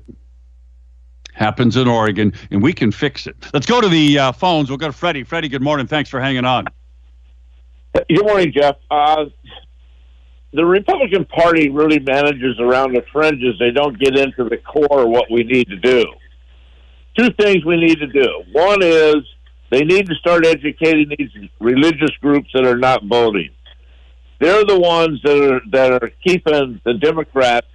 happens 1.35 1.77
in 1.77 1.87
Oregon, 1.87 2.33
and 2.49 2.63
we 2.63 2.73
can 2.73 2.91
fix 2.91 3.27
it. 3.27 3.35
Let's 3.53 3.65
go 3.65 3.81
to 3.81 3.89
the 3.89 4.17
uh, 4.17 4.31
phones. 4.31 4.69
We'll 4.69 4.77
go 4.77 4.87
to 4.87 4.93
Freddie. 4.93 5.23
Freddie, 5.23 5.49
good 5.49 5.61
morning. 5.61 5.85
Thanks 5.85 6.09
for 6.09 6.19
hanging 6.19 6.45
on. 6.45 6.65
Good 7.93 8.25
morning, 8.25 8.51
Jeff. 8.53 8.75
Uh, 8.89 9.25
the 10.53 10.65
Republican 10.65 11.25
Party 11.25 11.69
really 11.69 11.99
manages 11.99 12.59
around 12.59 12.93
the 12.93 13.03
fringes. 13.11 13.55
They 13.59 13.71
don't 13.71 13.99
get 13.99 14.17
into 14.17 14.45
the 14.49 14.57
core 14.57 15.01
of 15.01 15.09
what 15.09 15.25
we 15.29 15.43
need 15.43 15.67
to 15.67 15.77
do. 15.77 16.05
Two 17.17 17.29
things 17.31 17.63
we 17.65 17.77
need 17.77 17.99
to 17.99 18.07
do. 18.07 18.43
One 18.51 18.81
is 18.81 19.15
they 19.69 19.81
need 19.81 20.07
to 20.07 20.15
start 20.15 20.45
educating 20.45 21.11
these 21.17 21.29
religious 21.59 22.11
groups 22.21 22.49
that 22.53 22.65
are 22.65 22.77
not 22.77 23.05
voting. 23.05 23.49
They're 24.39 24.65
the 24.65 24.79
ones 24.79 25.21
that 25.23 25.37
are 25.37 25.61
that 25.71 26.03
are 26.03 26.11
keeping 26.25 26.81
the 26.83 26.93
Democrats 26.93 27.67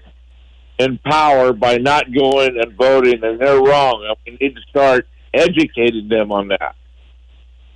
in 0.81 0.99
power 0.99 1.53
by 1.53 1.77
not 1.77 2.13
going 2.13 2.59
and 2.61 2.77
voting, 2.77 3.23
and 3.23 3.41
they're 3.41 3.63
wrong. 3.63 4.05
And 4.09 4.17
we 4.27 4.47
need 4.47 4.55
to 4.55 4.63
start 4.69 5.07
educating 5.35 6.09
them 6.09 6.33
on 6.33 6.49
that. 6.49 6.75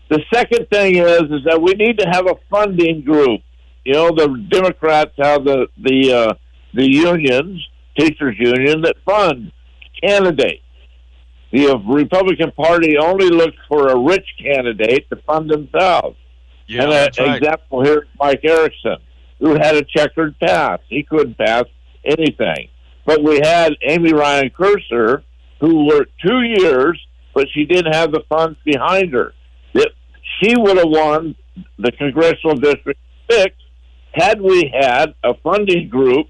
The 0.09 0.21
second 0.33 0.69
thing 0.71 0.97
is 0.97 1.23
is 1.23 1.45
that 1.47 1.61
we 1.61 1.73
need 1.73 1.99
to 1.99 2.07
have 2.07 2.27
a 2.27 2.35
funding 2.51 3.03
group. 3.03 3.41
You 3.85 3.95
know, 3.95 4.09
the 4.11 4.47
Democrats 4.51 5.13
have 5.19 5.45
the 5.45 5.67
the 5.79 6.13
uh, 6.13 6.35
the 6.73 6.91
unions, 6.91 7.67
teachers 7.97 8.37
union 8.39 8.83
that 8.83 8.97
fund 9.05 9.53
candidates. 10.03 10.61
The 11.53 11.81
Republican 11.87 12.51
Party 12.51 12.99
only 12.99 13.29
looks 13.29 13.57
for 13.69 13.89
a 13.89 13.99
rich 13.99 14.27
candidate 14.43 15.09
to 15.11 15.17
fund 15.25 15.49
themselves. 15.49 16.17
Yeah, 16.67 16.85
and 16.85 16.93
an 16.93 17.11
right. 17.19 17.37
example 17.37 17.85
here 17.85 17.99
is 17.99 18.09
Mike 18.19 18.41
Erickson, 18.43 18.97
who 19.39 19.55
had 19.55 19.77
a 19.77 19.85
checkered 19.85 20.39
past. 20.41 20.83
He 20.89 21.03
couldn't 21.03 21.39
pass 21.39 21.65
anything. 22.05 22.69
But 23.05 23.23
we 23.23 23.41
had 23.43 23.75
Amy 23.83 24.13
Ryan 24.13 24.51
Courser, 24.51 25.23
who 25.61 25.87
worked 25.87 26.13
two 26.25 26.43
years, 26.43 27.01
but 27.35 27.49
she 27.53 27.65
didn't 27.65 27.93
have 27.93 28.13
the 28.13 28.23
funds 28.29 28.59
behind 28.65 29.13
her. 29.13 29.33
That 29.75 29.91
she 30.41 30.57
would 30.57 30.79
have 30.79 30.89
won 30.89 31.35
the 31.79 31.93
congressional 31.93 32.57
district 32.57 33.01
six 33.31 33.55
had 34.13 34.41
we 34.41 34.73
had 34.73 35.15
a 35.25 35.35
funding 35.43 35.89
group 35.89 36.29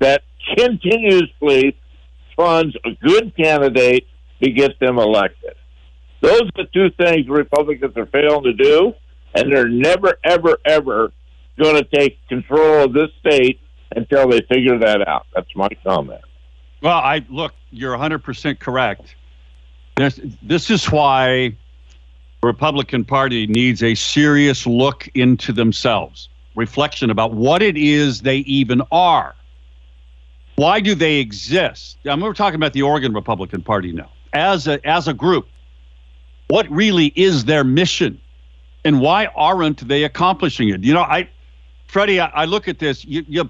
that 0.00 0.22
continuously 0.56 1.76
funds 2.36 2.76
a 2.84 2.90
good 3.06 3.34
candidate 3.36 4.06
to 4.42 4.50
get 4.50 4.78
them 4.80 4.98
elected. 4.98 5.54
Those 6.20 6.42
are 6.42 6.64
the 6.64 6.68
two 6.74 6.90
things 6.98 7.28
Republicans 7.28 7.96
are 7.96 8.06
failing 8.06 8.44
to 8.44 8.52
do, 8.52 8.92
and 9.34 9.52
they're 9.52 9.68
never, 9.68 10.18
ever, 10.24 10.58
ever 10.64 11.12
going 11.58 11.76
to 11.76 11.84
take 11.84 12.18
control 12.28 12.84
of 12.84 12.92
this 12.92 13.10
state 13.20 13.60
until 13.96 14.28
they 14.28 14.40
figure 14.42 14.78
that 14.78 15.06
out. 15.06 15.26
That's 15.34 15.54
my 15.54 15.68
comment. 15.84 16.20
Well, 16.82 16.98
I 16.98 17.24
look, 17.28 17.54
you're 17.70 17.96
100% 17.96 18.58
correct. 18.58 19.14
This, 19.96 20.20
this 20.42 20.70
is 20.70 20.90
why 20.90 21.56
the 22.40 22.46
Republican 22.46 23.04
Party 23.04 23.46
needs 23.46 23.82
a 23.82 23.94
serious 23.94 24.66
look 24.66 25.08
into 25.14 25.52
themselves, 25.52 26.28
reflection 26.54 27.10
about 27.10 27.32
what 27.32 27.62
it 27.62 27.76
is 27.76 28.22
they 28.22 28.38
even 28.38 28.82
are. 28.92 29.34
Why 30.56 30.80
do 30.80 30.94
they 30.94 31.16
exist? 31.16 31.96
I 32.04 32.14
mean, 32.14 32.24
we're 32.24 32.34
talking 32.34 32.56
about 32.56 32.72
the 32.72 32.82
Oregon 32.82 33.12
Republican 33.12 33.62
Party 33.62 33.92
now. 33.92 34.10
As 34.32 34.68
a, 34.68 34.84
as 34.86 35.08
a 35.08 35.14
group, 35.14 35.48
what 36.48 36.68
really 36.70 37.12
is 37.16 37.44
their 37.44 37.64
mission? 37.64 38.20
And 38.84 39.00
why 39.00 39.26
aren't 39.26 39.86
they 39.88 40.04
accomplishing 40.04 40.68
it? 40.68 40.84
You 40.84 40.94
know, 40.94 41.02
I, 41.02 41.28
Freddie, 41.86 42.20
I, 42.20 42.26
I 42.26 42.44
look 42.44 42.68
at 42.68 42.78
this. 42.78 43.04
You, 43.04 43.24
you 43.26 43.48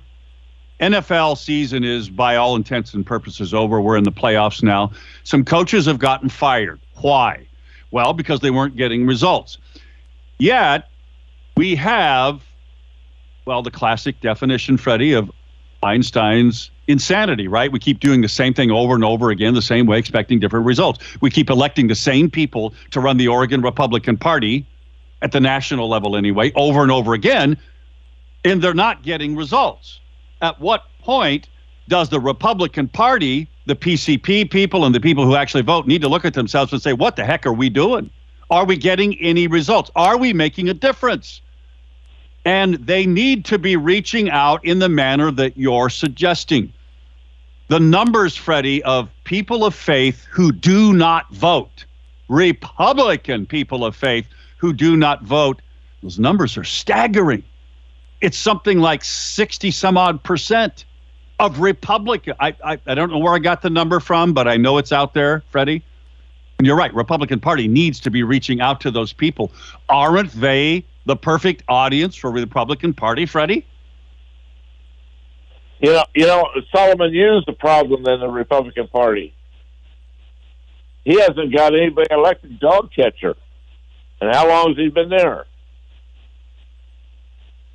NFL 0.80 1.38
season 1.38 1.84
is, 1.84 2.08
by 2.08 2.37
all 2.37 2.56
intents 2.56 2.94
and 2.94 3.06
purposes, 3.06 3.54
over. 3.54 3.80
We're 3.80 3.96
in 3.96 4.04
the 4.04 4.12
playoffs 4.12 4.62
now. 4.62 4.90
Some 5.22 5.44
coaches 5.44 5.87
have 5.87 5.98
gotten 5.98 6.28
fired. 6.28 6.80
Why? 6.96 7.46
Well, 7.90 8.12
because 8.12 8.40
they 8.40 8.50
weren't 8.50 8.76
getting 8.76 9.06
results. 9.06 9.58
Yet, 10.38 10.88
we 11.56 11.76
have, 11.76 12.42
well, 13.44 13.62
the 13.62 13.70
classic 13.70 14.20
definition, 14.20 14.76
Freddie, 14.76 15.12
of 15.12 15.30
Einstein's 15.84 16.70
insanity, 16.88 17.46
right? 17.46 17.70
We 17.70 17.78
keep 17.78 18.00
doing 18.00 18.20
the 18.20 18.28
same 18.28 18.52
thing 18.52 18.70
over 18.70 18.94
and 18.94 19.04
over 19.04 19.30
again, 19.30 19.54
the 19.54 19.62
same 19.62 19.87
way, 19.87 19.98
expecting 19.98 20.40
different 20.40 20.66
results. 20.66 20.98
We 21.20 21.30
keep 21.30 21.50
electing 21.50 21.87
the 21.87 21.94
same 21.94 22.30
people 22.30 22.74
to 22.90 23.00
run 23.00 23.16
the 23.16 23.28
Oregon 23.28 23.62
Republican 23.62 24.16
Party 24.16 24.66
at 25.22 25.30
the 25.30 25.40
national 25.40 25.88
level, 25.88 26.16
anyway, 26.16 26.52
over 26.56 26.82
and 26.82 26.90
over 26.90 27.14
again, 27.14 27.56
and 28.44 28.60
they're 28.60 28.74
not 28.74 29.02
getting 29.02 29.37
results 29.37 30.00
at 30.44 30.61
what 30.61 30.85
point 31.00 31.48
does 31.88 32.09
the 32.11 32.20
Republican 32.20 32.88
Party, 32.88 33.48
the 33.66 33.74
PCP 33.74 34.50
people, 34.50 34.85
and 34.85 34.94
the 34.94 35.00
people 35.00 35.24
who 35.24 35.37
actually 35.37 35.62
vote 35.62 35.87
need 35.87 36.02
to 36.02 36.09
look 36.09 36.24
at 36.24 36.35
themselves 36.35 36.72
and 36.72 36.80
say, 36.80 36.92
what 36.92 37.16
the 37.16 37.24
heck 37.24 37.46
are 37.46 37.52
we 37.52 37.68
doing? 37.68 38.11
Are 38.50 38.64
we 38.64 38.76
getting 38.76 39.18
any 39.20 39.46
results? 39.46 39.90
Are 39.96 40.18
we 40.18 40.33
making 40.33 40.68
a 40.68 40.74
difference? 40.74 41.40
And 42.44 42.74
they 42.74 43.07
need 43.07 43.46
to 43.46 43.59
be 43.59 43.76
reaching 43.76 44.30
out 44.30 44.64
in 44.64 44.78
the 44.78 44.88
manner 44.88 45.30
that 45.30 45.57
you're 45.57 45.88
suggesting. 45.88 46.72
The 47.68 47.80
numbers, 47.80 48.37
Freddie, 48.37 48.83
of 48.85 49.09
people 49.24 49.64
of 49.64 49.74
faith 49.74 50.24
who 50.30 50.52
do 50.52 50.92
not 50.92 51.33
vote, 51.33 51.87
Republican 52.28 53.46
people 53.46 53.85
of 53.85 53.96
faith 53.96 54.26
who 54.59 54.74
do 54.74 54.96
not 54.96 55.22
vote, 55.22 55.62
those 56.02 56.18
numbers 56.18 56.59
are 56.59 56.64
staggering 56.64 57.42
it's 58.24 58.38
something 58.38 58.78
like 58.78 59.04
60 59.04 59.70
some 59.70 59.98
odd 59.98 60.22
percent 60.22 60.87
of 61.38 61.60
Republican. 61.60 62.32
I, 62.40 62.56
I, 62.64 62.80
I 62.87 62.94
don't 62.94 63.10
know 63.10 63.18
where 63.18 63.34
I 63.34 63.38
got 63.38 63.60
the 63.60 63.68
number 63.68 64.00
from, 64.00 64.32
but 64.32 64.48
I 64.48 64.56
know 64.56 64.78
it's 64.78 64.92
out 64.92 65.12
there, 65.12 65.42
Freddie. 65.50 65.84
And 66.58 66.66
you're 66.66 66.76
right. 66.76 66.94
Republican 66.94 67.38
Party 67.38 67.68
needs 67.68 68.00
to 68.00 68.10
be 68.10 68.22
reaching 68.22 68.62
out 68.62 68.80
to 68.80 68.90
those 68.90 69.12
people. 69.12 69.52
Aren't 69.90 70.32
they 70.32 70.87
the 71.04 71.16
perfect 71.16 71.64
audience 71.68 72.16
for 72.16 72.30
Republican 72.30 72.94
Party, 72.94 73.26
Freddie? 73.26 73.66
You 75.80 75.92
know, 75.92 76.04
you 76.14 76.26
know, 76.26 76.48
Solomon 76.74 77.12
Yue's 77.12 77.44
the 77.46 77.52
problem 77.52 78.06
in 78.06 78.20
the 78.20 78.28
Republican 78.28 78.88
Party. 78.88 79.34
He 81.04 81.20
hasn't 81.20 81.54
got 81.54 81.74
anybody 81.74 82.06
elected 82.10 82.58
dog 82.58 82.90
catcher. 82.96 83.37
And 84.22 84.34
how 84.34 84.48
long 84.48 84.68
has 84.68 84.78
he 84.78 84.88
been 84.88 85.10
there? 85.10 85.44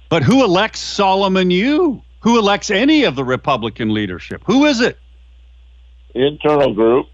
But 0.09 0.23
who 0.23 0.43
elects 0.43 0.79
Solomon 0.79 1.51
Yue? 1.51 2.01
Who 2.21 2.37
elects 2.37 2.69
any 2.69 3.03
of 3.03 3.15
the 3.15 3.23
Republican 3.23 3.93
leadership? 3.93 4.41
Who 4.45 4.65
is 4.65 4.81
it? 4.81 4.97
Internal 6.13 6.73
group. 6.73 7.07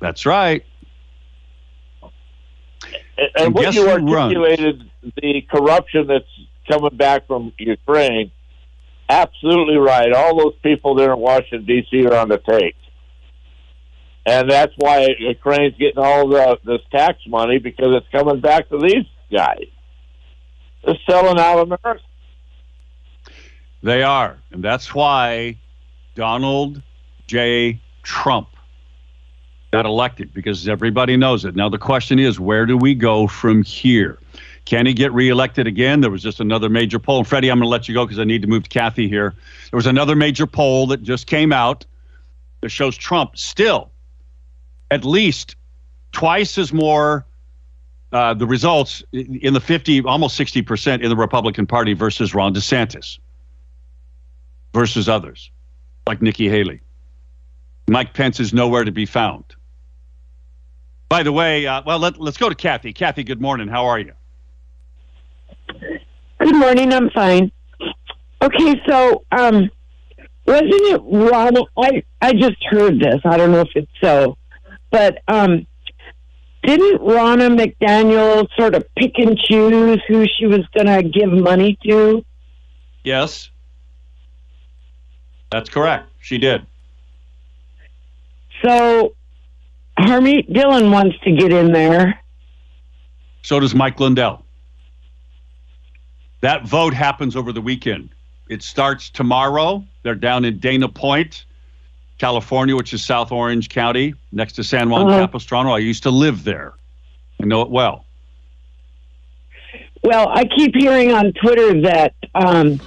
That's 0.00 0.26
right. 0.26 0.64
And, 3.16 3.30
and 3.36 3.54
what 3.54 3.74
you 3.74 3.88
articulated, 3.88 4.90
the 5.20 5.42
corruption 5.50 6.06
that's 6.06 6.24
coming 6.68 6.96
back 6.96 7.26
from 7.26 7.52
Ukraine, 7.58 8.30
absolutely 9.08 9.76
right. 9.76 10.12
All 10.12 10.36
those 10.36 10.54
people 10.62 10.94
there 10.94 11.12
in 11.12 11.18
Washington, 11.18 11.64
D.C. 11.64 12.06
are 12.06 12.14
on 12.14 12.28
the 12.28 12.38
take. 12.38 12.76
And 14.26 14.50
that's 14.50 14.74
why 14.76 15.08
Ukraine's 15.18 15.74
getting 15.78 15.98
all 15.98 16.28
the 16.28 16.58
this 16.64 16.82
tax 16.92 17.18
money 17.26 17.58
because 17.58 17.88
it's 17.96 18.06
coming 18.12 18.40
back 18.40 18.68
to 18.68 18.78
these 18.78 19.06
guys. 19.32 19.66
They're 20.84 20.98
selling 21.08 21.38
out 21.38 21.58
of 21.58 21.72
America. 21.72 22.02
They 23.82 24.02
are. 24.02 24.38
And 24.50 24.62
that's 24.62 24.94
why 24.94 25.58
Donald 26.14 26.82
J. 27.26 27.80
Trump 28.02 28.48
got 29.70 29.86
elected 29.86 30.32
because 30.32 30.66
everybody 30.66 31.16
knows 31.16 31.44
it. 31.44 31.54
Now, 31.54 31.68
the 31.68 31.78
question 31.78 32.18
is, 32.18 32.40
where 32.40 32.66
do 32.66 32.76
we 32.76 32.94
go 32.94 33.26
from 33.26 33.62
here? 33.62 34.18
Can 34.64 34.86
he 34.86 34.92
get 34.92 35.12
reelected 35.12 35.66
again? 35.66 36.00
There 36.00 36.10
was 36.10 36.22
just 36.22 36.40
another 36.40 36.68
major 36.68 36.98
poll. 36.98 37.18
And 37.18 37.26
Freddie, 37.26 37.50
I'm 37.50 37.58
going 37.58 37.66
to 37.66 37.70
let 37.70 37.88
you 37.88 37.94
go 37.94 38.04
because 38.04 38.18
I 38.18 38.24
need 38.24 38.42
to 38.42 38.48
move 38.48 38.64
to 38.64 38.68
Kathy 38.68 39.08
here. 39.08 39.34
There 39.70 39.76
was 39.76 39.86
another 39.86 40.14
major 40.16 40.46
poll 40.46 40.88
that 40.88 41.02
just 41.02 41.26
came 41.26 41.52
out 41.52 41.86
that 42.60 42.70
shows 42.70 42.96
Trump 42.96 43.36
still 43.36 43.90
at 44.90 45.04
least 45.04 45.56
twice 46.12 46.58
as 46.58 46.72
more 46.72 47.24
uh, 48.12 48.34
the 48.34 48.46
results 48.46 49.02
in 49.12 49.52
the 49.52 49.60
50, 49.60 50.02
almost 50.02 50.38
60% 50.38 51.02
in 51.02 51.08
the 51.08 51.16
Republican 51.16 51.66
Party 51.66 51.92
versus 51.92 52.34
Ron 52.34 52.54
DeSantis 52.54 53.18
versus 54.72 55.08
others 55.08 55.50
like 56.06 56.22
Nikki 56.22 56.48
Haley. 56.48 56.80
Mike 57.88 58.14
Pence 58.14 58.40
is 58.40 58.52
nowhere 58.52 58.84
to 58.84 58.92
be 58.92 59.06
found. 59.06 59.44
By 61.08 61.22
the 61.22 61.32
way, 61.32 61.66
uh, 61.66 61.82
well, 61.86 61.98
let, 61.98 62.20
let's 62.20 62.36
go 62.36 62.48
to 62.48 62.54
Kathy. 62.54 62.92
Kathy, 62.92 63.24
good 63.24 63.40
morning. 63.40 63.68
How 63.68 63.86
are 63.86 63.98
you? 63.98 64.12
Good 66.38 66.54
morning. 66.54 66.92
I'm 66.92 67.10
fine. 67.10 67.50
Okay, 68.40 68.80
so 68.86 69.24
um, 69.32 69.70
wasn't 70.46 70.72
it 70.72 71.00
Ron? 71.04 71.56
I 71.76 72.02
I 72.20 72.32
just 72.32 72.62
heard 72.64 73.00
this. 73.00 73.20
I 73.24 73.36
don't 73.36 73.52
know 73.52 73.60
if 73.60 73.70
it's 73.74 73.90
so, 74.00 74.36
but 74.90 75.18
um, 75.28 75.66
didn't 76.62 77.00
Ronna 77.00 77.56
McDaniel 77.56 78.46
sort 78.56 78.74
of 78.74 78.84
pick 78.96 79.12
and 79.18 79.38
choose 79.38 80.00
who 80.08 80.26
she 80.26 80.46
was 80.46 80.66
going 80.74 80.86
to 80.86 81.02
give 81.08 81.30
money 81.30 81.78
to? 81.84 82.24
Yes, 83.04 83.50
that's 85.50 85.70
correct. 85.70 86.10
She 86.20 86.38
did. 86.38 86.66
So 88.62 89.14
Harmeet 89.98 90.52
Dillon 90.52 90.90
wants 90.90 91.16
to 91.24 91.32
get 91.32 91.52
in 91.52 91.72
there. 91.72 92.20
So 93.42 93.60
does 93.60 93.74
Mike 93.74 93.98
Lindell. 94.00 94.44
That 96.40 96.66
vote 96.66 96.94
happens 96.94 97.34
over 97.34 97.52
the 97.52 97.60
weekend. 97.60 98.10
It 98.48 98.62
starts 98.62 99.10
tomorrow. 99.10 99.84
They're 100.02 100.14
down 100.14 100.44
in 100.44 100.58
Dana 100.58 100.88
Point, 100.88 101.44
California, 102.18 102.76
which 102.76 102.92
is 102.92 103.04
South 103.04 103.32
Orange 103.32 103.68
County, 103.68 104.14
next 104.32 104.54
to 104.54 104.64
San 104.64 104.90
Juan 104.90 105.08
uh-huh. 105.08 105.20
Capistrano. 105.20 105.70
I 105.70 105.78
used 105.78 106.02
to 106.02 106.10
live 106.10 106.44
there. 106.44 106.74
I 107.40 107.46
know 107.46 107.62
it 107.62 107.70
well. 107.70 108.04
Well, 110.02 110.28
I 110.28 110.44
keep 110.44 110.74
hearing 110.74 111.12
on 111.12 111.32
Twitter 111.32 111.80
that 111.82 112.14
um, 112.34 112.78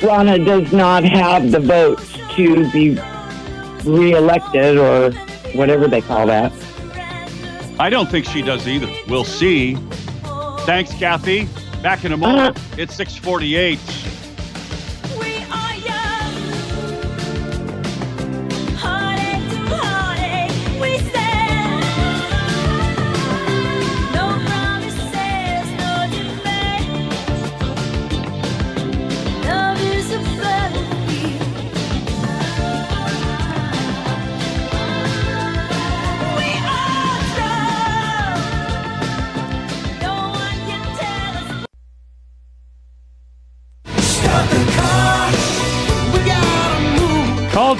Ronna 0.00 0.44
does 0.44 0.72
not 0.72 1.04
have 1.04 1.50
the 1.50 1.60
votes 1.60 2.16
to 2.34 2.70
be 2.70 2.98
reelected 3.84 4.78
or 4.78 5.12
whatever 5.54 5.88
they 5.88 6.00
call 6.00 6.26
that. 6.26 6.52
I 7.80 7.90
don't 7.90 8.10
think 8.10 8.26
she 8.26 8.42
does 8.42 8.66
either. 8.66 8.92
We'll 9.08 9.24
see. 9.24 9.76
Thanks, 10.60 10.92
Kathy. 10.94 11.48
Back 11.82 12.04
in 12.04 12.12
a 12.12 12.16
moment. 12.16 12.56
Uh-huh. 12.56 12.76
It's 12.76 12.94
648. 12.94 13.78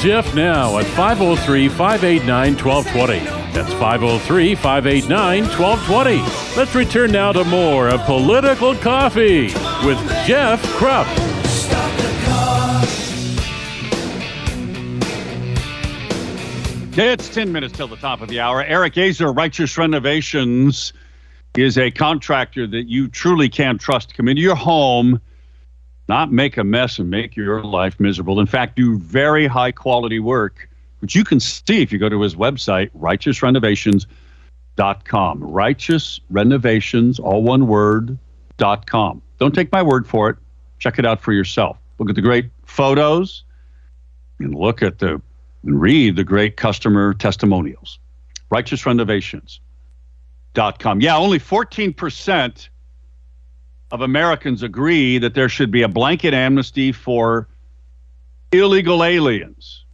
Jeff 0.01 0.33
now 0.33 0.79
at 0.79 0.87
503 0.87 1.69
589 1.69 2.57
1220. 2.57 3.19
That's 3.53 3.73
503 3.75 4.55
589 4.55 5.43
1220. 5.59 6.57
Let's 6.57 6.75
return 6.77 7.11
now 7.11 7.33
to 7.33 7.43
more 7.43 7.89
of 7.89 8.01
Political 8.03 8.77
Coffee 8.77 9.47
with 9.85 9.99
Jeff 10.25 10.63
Kropf. 10.77 11.09
It's 16.97 17.29
10 17.29 17.51
minutes 17.51 17.77
till 17.77 17.89
the 17.89 17.97
top 17.97 18.21
of 18.21 18.29
the 18.29 18.39
hour. 18.39 18.63
Eric 18.63 18.95
Azer, 18.95 19.37
Righteous 19.37 19.77
Renovations, 19.77 20.93
is 21.57 21.77
a 21.77 21.91
contractor 21.91 22.69
that 22.69 22.89
you 22.89 23.09
truly 23.09 23.49
can 23.49 23.79
trust 23.79 24.11
to 24.11 24.15
come 24.15 24.29
into 24.29 24.43
your 24.43 24.55
home 24.55 25.21
not 26.09 26.33
make 26.33 26.57
a 26.57 26.65
mess 26.65 26.99
and 26.99 27.09
make 27.11 27.37
your 27.37 27.63
life 27.63 28.01
miserable. 28.01 28.41
In 28.41 28.47
fact, 28.47 28.77
do 28.77 28.97
very 28.99 29.47
high 29.47 29.73
quality 29.73 30.19
work, 30.19 30.67
which 31.01 31.15
you 31.15 31.25
can 31.25 31.39
see 31.39 31.83
if 31.83 31.93
you 31.93 31.99
go 31.99 32.09
to 32.09 32.23
his 32.23 32.35
website, 32.35 32.89
righteousrenovations.com. 32.99 35.45
Righteous 35.45 36.21
Renovations, 36.31 37.19
all 37.19 37.43
one 37.43 37.67
word, 37.67 38.17
dot 38.57 38.91
com. 38.91 39.21
Don't 39.39 39.55
take 39.55 39.71
my 39.71 39.83
word 39.83 40.07
for 40.07 40.31
it. 40.31 40.39
Check 40.79 40.99
it 40.99 41.05
out 41.05 41.21
for 41.21 41.33
yourself. 41.33 41.77
Look 41.99 42.09
at 42.09 42.15
the 42.15 42.23
great 42.23 42.49
photos 42.65 43.45
and 44.39 44.55
look 44.55 44.83
at 44.83 44.99
the 44.99 45.21
and 45.65 45.81
read 45.81 46.15
the 46.17 46.25
great 46.25 46.57
customer 46.57 47.15
testimonials. 47.15 47.99
Righteousrenovations.com. 48.51 51.01
Yeah, 51.01 51.17
only 51.17 51.39
14% 51.39 52.69
of 53.91 54.01
Americans 54.01 54.63
agree 54.63 55.19
that 55.19 55.35
there 55.35 55.49
should 55.49 55.71
be 55.71 55.83
a 55.83 55.89
blanket 55.89 56.35
amnesty 56.35 56.93
for 56.93 57.49
illegal 58.53 59.03
aliens 59.03 59.85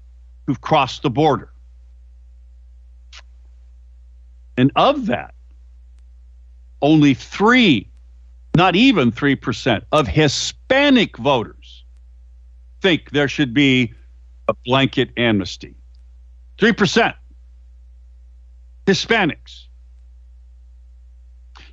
who've 0.47 0.61
crossed 0.61 1.03
the 1.03 1.11
border. 1.11 1.51
And 4.57 4.71
of 4.77 5.07
that, 5.07 5.35
only 6.83 7.15
three, 7.15 7.89
not 8.57 8.77
even 8.77 9.11
3% 9.11 9.83
of 9.91 10.07
Hispanic 10.07 11.17
voters 11.17 11.85
think 12.83 13.11
there 13.11 13.29
should 13.29 13.55
be 13.55 13.95
a 14.49 14.55
blanket 14.65 15.11
amnesty. 15.17 15.75
3%. 16.59 17.15
Hispanics 18.87 19.64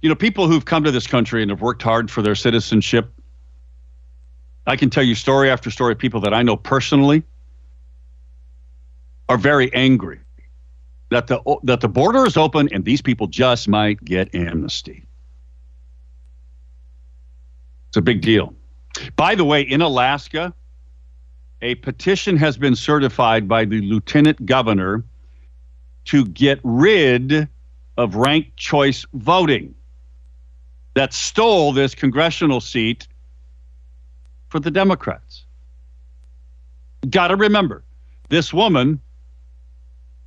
you 0.02 0.10
know, 0.10 0.16
people 0.16 0.48
who've 0.48 0.66
come 0.66 0.84
to 0.84 0.92
this 0.92 1.08
country 1.08 1.42
and 1.42 1.52
have 1.52 1.62
worked 1.62 1.82
hard 1.82 2.10
for 2.10 2.22
their 2.22 2.36
citizenship. 2.36 3.14
I 4.66 4.76
can 4.76 4.90
tell 4.90 5.04
you 5.04 5.16
story 5.16 5.50
after 5.50 5.72
story 5.72 5.94
of 5.94 6.00
people 6.00 6.22
that 6.22 6.34
I 6.34 6.42
know 6.42 6.56
personally 6.56 7.24
are 9.30 9.38
very 9.38 9.74
angry 9.74 10.20
that 11.10 11.28
the 11.28 11.42
that 11.64 11.82
the 11.82 11.88
border 11.88 12.26
is 12.26 12.38
open 12.38 12.70
and 12.72 12.86
these 12.86 13.02
people 13.02 13.28
just 13.28 13.68
might 13.68 14.04
get 14.04 14.34
amnesty. 14.34 15.04
It's 17.90 17.98
a 17.98 18.02
big 18.02 18.22
deal. 18.22 18.56
By 19.16 19.36
the 19.36 19.44
way, 19.44 19.62
in 19.62 19.82
Alaska, 19.82 20.54
a 21.62 21.76
petition 21.76 22.38
has 22.38 22.58
been 22.58 22.76
certified 22.76 23.48
by 23.48 23.66
the 23.66 23.82
lieutenant 23.82 24.46
governor 24.46 25.04
to 26.06 26.26
get 26.26 26.60
rid 26.64 27.48
of 27.98 28.16
ranked 28.16 28.58
choice 28.58 29.06
voting 29.14 29.76
that 30.94 31.14
stole 31.14 31.72
this 31.72 31.96
congressional 31.96 32.60
seat 32.62 33.08
for 34.50 34.60
the 34.60 34.72
Democrats. 34.72 35.46
Got 37.10 37.30
to 37.30 37.36
remember, 37.36 37.84
this 38.30 38.54
woman, 38.54 39.00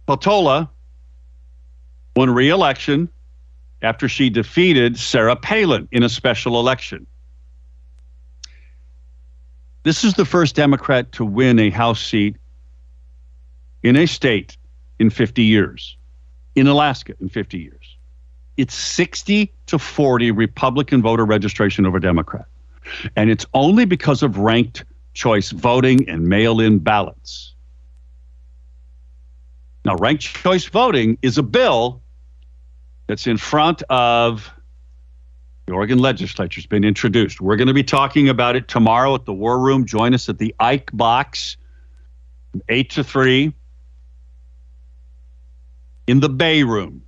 Peltola, 0.08 0.68
won 2.16 2.30
re 2.30 2.48
election 2.48 3.08
after 3.82 4.08
she 4.08 4.30
defeated 4.30 4.98
Sarah 4.98 5.36
Palin 5.36 5.88
in 5.92 6.02
a 6.02 6.08
special 6.08 6.58
election. 6.58 7.06
This 9.82 10.02
is 10.02 10.14
the 10.14 10.24
first 10.24 10.54
Democrat 10.54 11.12
to 11.12 11.24
win 11.24 11.58
a 11.58 11.68
House 11.68 12.02
seat 12.02 12.36
in 13.82 13.96
a 13.96 14.06
state 14.06 14.56
in 14.98 15.10
50 15.10 15.42
years, 15.42 15.96
in 16.54 16.66
Alaska 16.66 17.14
in 17.20 17.28
50 17.28 17.58
years. 17.58 17.93
It's 18.56 18.74
60 18.74 19.52
to 19.66 19.78
40 19.78 20.30
Republican 20.30 21.02
voter 21.02 21.24
registration 21.24 21.86
over 21.86 21.98
Democrat. 21.98 22.46
And 23.16 23.30
it's 23.30 23.46
only 23.54 23.84
because 23.84 24.22
of 24.22 24.38
ranked 24.38 24.84
choice 25.14 25.50
voting 25.50 26.08
and 26.08 26.28
mail 26.28 26.60
in 26.60 26.78
ballots. 26.78 27.54
Now, 29.84 29.96
ranked 29.96 30.22
choice 30.22 30.64
voting 30.66 31.18
is 31.22 31.38
a 31.38 31.42
bill 31.42 32.02
that's 33.06 33.26
in 33.26 33.36
front 33.36 33.82
of 33.90 34.50
the 35.66 35.72
Oregon 35.72 35.98
legislature. 35.98 36.58
It's 36.58 36.66
been 36.66 36.84
introduced. 36.84 37.40
We're 37.40 37.56
going 37.56 37.68
to 37.68 37.74
be 37.74 37.84
talking 37.84 38.28
about 38.28 38.56
it 38.56 38.68
tomorrow 38.68 39.14
at 39.14 39.24
the 39.24 39.32
War 39.32 39.58
Room. 39.58 39.86
Join 39.86 40.14
us 40.14 40.28
at 40.28 40.38
the 40.38 40.54
Ike 40.58 40.90
Box, 40.92 41.56
8 42.68 42.90
to 42.90 43.04
3 43.04 43.52
in 46.06 46.20
the 46.20 46.28
Bay 46.28 46.62
Room. 46.62 47.02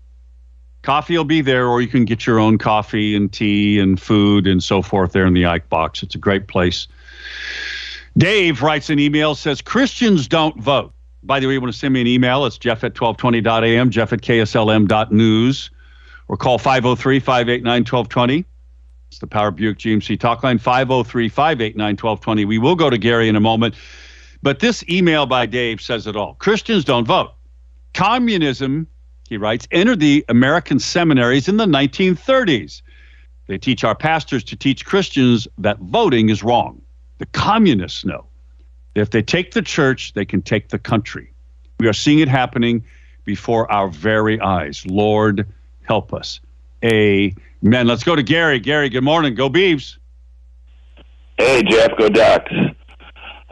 Coffee 0.87 1.16
will 1.16 1.24
be 1.24 1.41
there, 1.41 1.66
or 1.66 1.82
you 1.82 1.89
can 1.89 2.05
get 2.05 2.26
your 2.26 2.39
own 2.39 2.59
coffee 2.59 3.16
and 3.16 3.32
tea 3.32 3.80
and 3.80 4.01
food 4.01 4.47
and 4.47 4.62
so 4.62 4.82
forth 4.82 5.11
there 5.11 5.26
in 5.26 5.34
the 5.34 5.45
Ike 5.45 5.68
Box. 5.68 6.01
It's 6.01 6.14
a 6.14 6.18
great 6.18 6.47
place. 6.47 6.87
Dave 8.16 8.62
writes 8.62 8.89
an 8.89 9.01
email, 9.01 9.34
says 9.34 9.61
Christians 9.61 10.28
don't 10.28 10.57
vote. 10.61 10.95
By 11.24 11.41
the 11.41 11.49
way, 11.49 11.55
you 11.55 11.61
want 11.61 11.72
to 11.72 11.78
send 11.78 11.93
me 11.93 12.03
an 12.03 12.07
email? 12.07 12.47
It's 12.47 12.57
jeff 12.57 12.84
at 12.84 12.95
1220.am, 12.95 13.91
jeff 13.91 14.12
at 14.12 14.20
kslm.news, 14.20 15.70
or 16.28 16.37
call 16.37 16.57
503 16.57 17.18
589 17.18 17.80
1220. 17.80 18.45
It's 19.09 19.18
the 19.18 19.26
Power 19.26 19.51
Buick 19.51 19.78
GMC 19.78 20.20
talk 20.20 20.45
line, 20.45 20.59
503 20.59 21.28
589 21.28 21.84
1220. 21.95 22.45
We 22.45 22.59
will 22.59 22.76
go 22.76 22.91
to 22.91 22.97
Gary 22.97 23.28
in 23.28 23.34
a 23.34 23.41
moment. 23.41 23.74
But 24.41 24.61
this 24.61 24.84
email 24.89 25.26
by 25.26 25.47
Dave 25.47 25.80
says 25.80 26.07
it 26.07 26.14
all. 26.14 26.34
Christians 26.34 26.84
don't 26.84 27.09
vote. 27.09 27.32
Communism, 27.93 28.87
he 29.29 29.37
writes, 29.37 29.66
entered 29.70 30.01
the 30.01 30.24
American 30.29 30.79
seminaries 30.79 31.49
in 31.49 31.57
the 31.57 31.66
1930s. 31.66 32.83
They 33.47 33.59
teach 33.59 33.85
our 33.85 33.95
pastors 33.95 34.43
to 34.45 34.57
teach 34.57 34.85
Christians 34.85 35.47
that 35.59 35.79
voting 35.79 36.29
is 36.29 36.43
wrong. 36.43 36.83
The 37.18 37.27
communists 37.27 38.05
know 38.05 38.27
that 38.95 39.03
if 39.03 39.11
they 39.11 39.22
take 39.22 39.53
the 39.53 39.62
church, 39.62 40.12
they 40.14 40.24
can 40.24 40.43
take 40.43 40.68
the 40.68 40.79
country. 40.79 41.33
We 41.79 41.89
are 41.89 41.93
seeing 41.93 42.18
it 42.18 42.29
happening 42.29 42.85
before 43.24 43.70
our 43.70 43.89
very 43.89 44.41
eyes. 44.41 44.85
Lord, 44.87 45.47
help 45.83 46.12
us. 46.12 46.41
Amen. 46.85 47.87
Let's 47.87 48.05
go 48.05 48.16
to 48.16 48.22
Gary. 48.22 48.61
Gary, 48.61 48.89
good 48.89 49.05
morning. 49.05 49.35
Go 49.35 49.49
Beavs. 49.49 49.99
Hey, 51.39 51.62
Jeff. 51.62 51.97
Go 51.99 52.09
Ducks. 52.09 52.53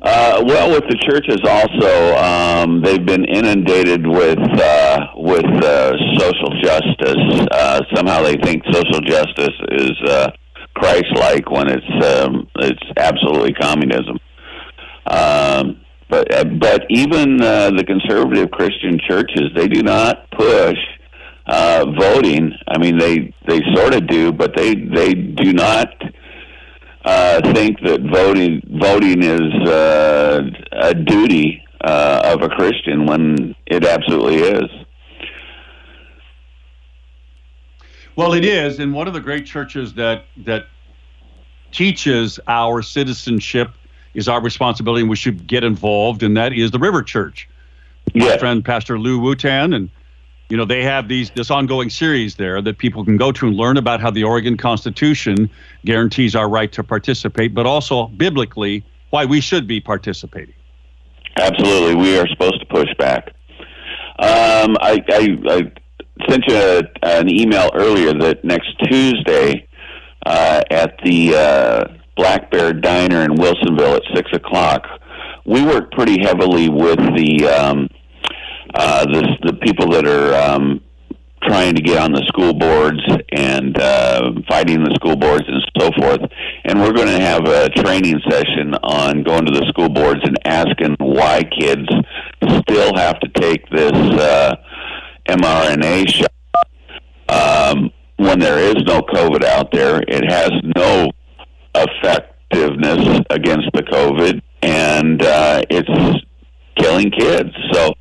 Uh, 0.05 0.45
well, 0.45 0.71
with 0.71 0.85
the 0.91 0.97
churches 1.09 1.41
also, 1.49 2.15
um, 2.17 2.83
they've 2.83 3.07
been 3.07 3.25
inundated 3.25 4.07
with 4.07 4.39
uh, 4.39 5.07
with 5.17 5.47
uh, 5.65 5.97
social 6.19 6.51
justice. 6.61 7.47
Uh, 7.51 7.81
somehow 7.95 8.23
they 8.23 8.37
think 8.37 8.63
social 8.71 9.01
justice 9.01 9.57
is 9.73 9.93
uh, 10.07 10.31
Christ-like 10.75 11.51
when 11.51 11.69
it's 11.71 12.07
um, 12.07 12.47
it's 12.57 12.83
absolutely 12.99 13.55
communism. 13.55 14.19
Um, 15.07 15.81
but 16.11 16.35
uh, 16.35 16.45
but 16.45 16.85
even 16.91 17.41
uh, 17.41 17.71
the 17.71 17.85
conservative 17.85 18.51
Christian 18.51 18.99
churches, 19.09 19.53
they 19.57 19.69
do 19.69 19.83
not 19.83 20.31
push 20.33 20.77
uh, 21.47 21.87
voting. 21.99 22.53
I 22.69 22.77
mean, 22.77 22.99
they 22.99 23.33
they 23.49 23.61
sort 23.75 23.95
of 23.95 24.07
do, 24.07 24.33
but 24.33 24.55
they 24.55 24.75
they 24.75 25.15
do 25.15 25.55
not 25.55 25.89
uh, 27.05 27.41
think 27.53 27.81
that 27.81 28.01
voting 28.03 28.63
voting 28.81 29.23
is 29.23 29.69
uh, 29.69 30.43
a 30.73 30.95
duty 30.95 31.63
uh, 31.83 32.33
of 32.35 32.43
a 32.43 32.49
Christian 32.49 33.07
when 33.07 33.55
it 33.67 33.85
absolutely 33.85 34.37
is. 34.37 34.71
Well, 38.17 38.33
it 38.33 38.45
is, 38.45 38.79
and 38.79 38.95
one 38.95 39.09
of 39.09 39.15
the 39.15 39.21
great 39.21 39.45
churches 39.45 39.95
that 39.95 40.27
that 40.45 40.67
teaches 41.73 42.39
our 42.47 42.81
citizenship 42.83 43.71
is 44.15 44.29
our 44.29 44.41
responsibility, 44.41 45.01
and 45.01 45.11
we 45.11 45.17
should 45.17 45.47
get 45.47 45.65
involved, 45.65 46.23
and 46.23 46.37
that 46.37 46.53
is 46.53 46.71
the 46.71 46.79
River 46.79 47.03
Church. 47.03 47.49
My 48.15 48.27
Yeah. 48.27 48.37
friend 48.37 48.65
Pastor 48.65 48.99
Lou 48.99 49.21
Wutan, 49.21 49.75
and 49.75 49.91
you 50.55 50.59
know 50.59 50.65
they 50.65 50.85
have 50.85 51.09
these 51.09 51.31
this 51.31 51.51
ongoing 51.51 51.91
series 51.91 52.37
there 52.37 52.63
that 52.63 52.79
people 52.79 53.05
can 53.05 53.17
go 53.17 53.33
to 53.33 53.49
and 53.49 53.57
learn 53.57 53.77
about 53.77 54.01
how 54.01 54.09
the 54.09 54.23
Oregon 54.23 54.57
Constitution 54.57 55.51
guarantees 55.85 56.37
our 56.37 56.49
right 56.49 56.71
to 56.75 56.85
participate, 56.85 57.53
but 57.53 57.67
also 57.67 58.07
biblically 58.07 58.85
why 59.11 59.25
we 59.25 59.41
should 59.41 59.67
be 59.67 59.81
participating. 59.81 60.55
Absolutely, 61.41 61.97
we 61.97 62.17
are 62.17 62.29
supposed 62.29 62.61
to 62.61 62.67
push 62.67 62.89
back. 63.01 63.35
Um, 64.21 64.77
I, 64.81 65.03
I, 65.09 65.39
I 65.49 65.73
sent 66.31 66.45
you 66.47 66.55
a, 66.55 66.83
an 67.03 67.29
email 67.29 67.73
earlier 67.75 68.13
that 68.13 68.45
next 68.45 68.79
Tuesday 68.85 69.67
uh, 70.25 70.63
at 70.71 70.95
the 71.05 71.35
uh, 71.35 71.85
Black 72.15 72.53
Bear 72.53 72.73
Diner 72.73 73.23
in 73.23 73.33
Wilsonville 73.33 73.97
at 73.97 74.03
six 74.15 74.31
o'clock, 74.33 74.87
we 75.45 75.65
work 75.65 75.91
pretty 75.91 76.23
heavily 76.23 76.69
with 76.69 77.01
the 77.17 77.49
um, 77.49 77.89
uh, 78.75 79.05
the, 79.07 79.37
the 79.45 79.53
people 79.55 79.89
that 79.91 80.07
are 80.07 80.35
um, 80.35 80.81
trying 81.43 81.75
to 81.75 81.83
get 81.83 81.99
on 81.99 82.13
the 82.13 82.25
school 82.27 82.55
boards 82.55 83.01
and 83.33 83.79
uh, 83.79 84.33
fighting 84.49 84.83
the 84.83 84.95
school 84.95 85.17
boards 85.17 85.45
and 85.47 85.63
so 85.79 85.91
forth. 85.99 86.21
And 86.65 86.81
we're 86.81 86.93
going 86.93 87.09
to 87.09 87.21
have 87.21 87.47
a 87.47 87.69
training 87.71 88.21
session 88.29 88.75
on 88.83 89.23
going 89.23 89.45
to 89.47 89.53
the 89.53 89.67
school 89.69 89.89
boards 89.89 90.21
and 90.25 90.37
asking 90.45 90.97
why 90.99 91.43
kids 91.45 91.89
still 92.63 92.97
have 92.97 93.21
to 93.21 93.29
take 93.41 93.69
this 93.71 93.93
uh, 93.93 94.57
mRNA 95.29 96.09
shot 96.09 96.31
um, 97.29 97.91
when 98.17 98.39
there 98.39 98.59
is 98.59 98.83
no 98.85 99.01
COVID 99.03 99.45
out 99.45 99.71
there. 99.73 100.03
It 100.09 100.31
has 100.31 100.51
no 100.77 101.11
effectiveness 101.75 103.21
against 103.31 103.69
the 103.73 103.83
COVID, 103.83 104.41
and 104.63 105.23
uh, 105.23 105.63
it's 105.71 106.25
killing 106.77 107.11
kids. 107.11 107.51
So 107.73 107.95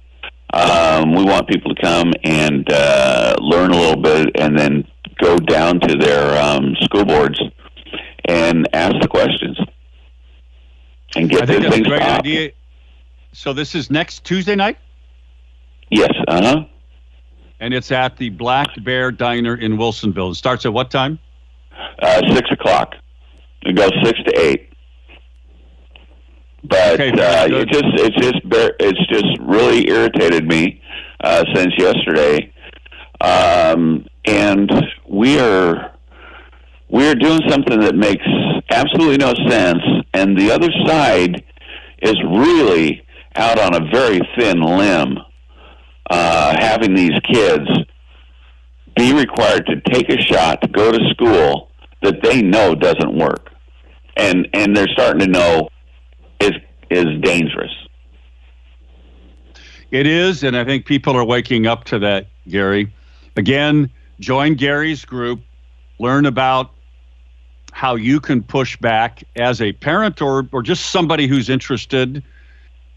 um, 0.54 1.14
we 1.16 1.24
want 1.24 1.48
people 1.48 1.74
to 1.74 1.82
come 1.82 2.14
and 2.24 2.72
uh, 2.72 3.36
learn 3.40 3.72
a 3.72 3.78
little 3.78 4.02
bit, 4.02 4.30
and 4.36 4.58
then 4.58 4.88
go 5.20 5.38
down 5.38 5.80
to 5.82 5.96
their 5.96 6.42
um, 6.44 6.76
school 6.82 7.06
boards 7.06 7.42
and 8.26 8.68
ask 8.74 8.94
the 9.02 9.08
questions 9.08 9.58
and 11.16 11.30
get 11.30 11.44
I 11.44 11.46
think 11.46 11.62
this 11.62 11.64
that's 11.64 11.76
a 11.76 11.78
thing 11.78 11.84
great 11.84 12.02
stopped. 12.02 12.20
idea. 12.20 12.52
So 13.34 13.54
this 13.54 13.76
is 13.76 13.90
next 13.92 14.24
Tuesday 14.24 14.56
night, 14.56 14.78
Yes, 15.90 16.12
uh 16.28 16.42
huh. 16.42 16.66
and 17.60 17.74
it's 17.74 17.92
at 17.92 18.18
the 18.18 18.30
Black 18.30 18.68
Bear 18.84 19.12
Diner 19.12 19.56
in 19.56 19.74
Wilsonville. 19.78 20.32
It 20.32 20.36
starts 20.36 20.66
at 20.66 20.74
what 20.74 20.90
time? 20.92 21.20
Uh, 22.00 22.22
six 22.34 22.50
o'clock. 22.52 22.94
It 23.64 23.76
goes 23.76 23.92
six 24.04 24.20
to 24.24 24.40
eight. 24.40 24.73
But 26.64 27.00
Okay, 27.00 27.12
uh, 27.12 27.48
it 27.50 27.68
just 27.70 27.86
it's 27.96 28.16
just 28.16 28.40
it's 28.80 29.08
just 29.08 29.38
really 29.42 29.88
irritated 29.90 30.48
me 30.48 30.82
uh, 31.22 31.44
since 31.54 31.74
yesterday, 31.78 32.54
um, 33.20 34.06
and 34.26 34.72
we 35.08 35.40
are 35.40 35.94
we 36.90 37.08
are 37.08 37.16
doing 37.16 37.42
something 37.50 37.80
that 37.82 37.96
makes 37.96 38.26
absolutely 38.70 39.18
no 39.18 39.34
sense, 39.50 39.82
and 40.14 40.38
the 40.38 40.52
other 40.52 40.70
side 40.86 41.44
is 42.02 42.16
really 42.24 43.06
out 43.36 43.60
on 43.60 43.76
a 43.76 43.92
very 43.92 44.22
thin 44.38 44.62
limb, 44.62 45.18
uh, 46.10 46.56
having 46.60 46.94
these 46.94 47.18
kids 47.32 47.68
be 48.96 49.14
required 49.14 49.66
to 49.66 49.82
take 49.92 50.10
a 50.10 50.22
shot 50.22 50.62
to 50.62 50.68
go 50.68 50.92
to 50.92 51.10
school 51.10 51.72
that 52.04 52.22
they 52.22 52.42
know 52.42 52.74
doesn't 52.74 53.18
work, 53.18 53.50
and 54.16 54.48
and 54.54 54.76
they're 54.78 54.88
starting 54.94 55.20
to 55.20 55.28
know 55.28 55.68
is 56.40 56.54
is 56.90 57.06
dangerous. 57.22 57.72
It 59.92 60.08
is, 60.08 60.44
and 60.44 60.58
I 60.58 60.66
think 60.66 60.86
people 60.86 61.16
are 61.16 61.24
waking 61.24 61.68
up 61.68 61.84
to 61.86 62.00
that, 62.00 62.28
Gary. 62.48 62.92
Again, 63.36 63.92
join 64.20 64.56
Gary's 64.56 65.06
group, 65.06 65.40
learn 66.00 66.26
about 66.26 66.72
how 67.74 67.96
you 67.96 68.20
can 68.20 68.42
push 68.42 68.76
back 68.78 69.24
as 69.36 69.62
a 69.62 69.72
parent 69.74 70.22
or, 70.22 70.48
or 70.52 70.64
just 70.64 70.88
somebody 70.88 71.28
who's 71.28 71.50
interested 71.50 72.24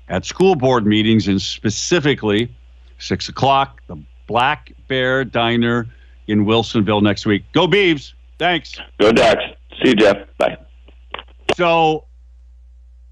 at 0.08 0.24
school 0.24 0.54
board 0.54 0.86
meetings 0.86 1.28
and 1.28 1.40
specifically 1.40 2.54
six 2.98 3.28
o'clock, 3.28 3.82
the 3.88 3.96
Black 4.26 4.72
Bear 4.88 5.24
Diner 5.24 5.86
in 6.28 6.46
Wilsonville 6.46 7.02
next 7.02 7.26
week. 7.26 7.44
Go 7.52 7.66
Beavs. 7.66 8.14
Thanks. 8.38 8.80
Go 8.98 9.12
Ducks. 9.12 9.42
See 9.82 9.90
you, 9.90 9.94
Jeff. 9.96 10.16
Bye. 10.38 10.56
So, 11.56 12.05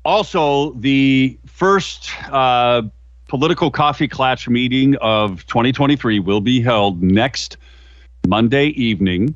also 0.05 0.73
the 0.73 1.39
first 1.47 2.11
uh, 2.31 2.83
political 3.29 3.71
coffee 3.71 4.09
clutch 4.09 4.49
meeting 4.49 4.97
of 4.97 5.47
2023 5.47 6.19
will 6.21 6.41
be 6.41 6.61
held 6.61 7.03
next 7.03 7.57
Monday 8.27 8.67
evening 8.69 9.35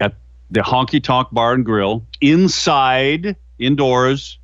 at 0.00 0.14
the 0.50 0.60
Honky 0.60 1.02
Tonk 1.02 1.28
Bar 1.32 1.54
and 1.54 1.64
Grill 1.64 2.04
inside 2.20 3.36
indoors. 3.58 4.38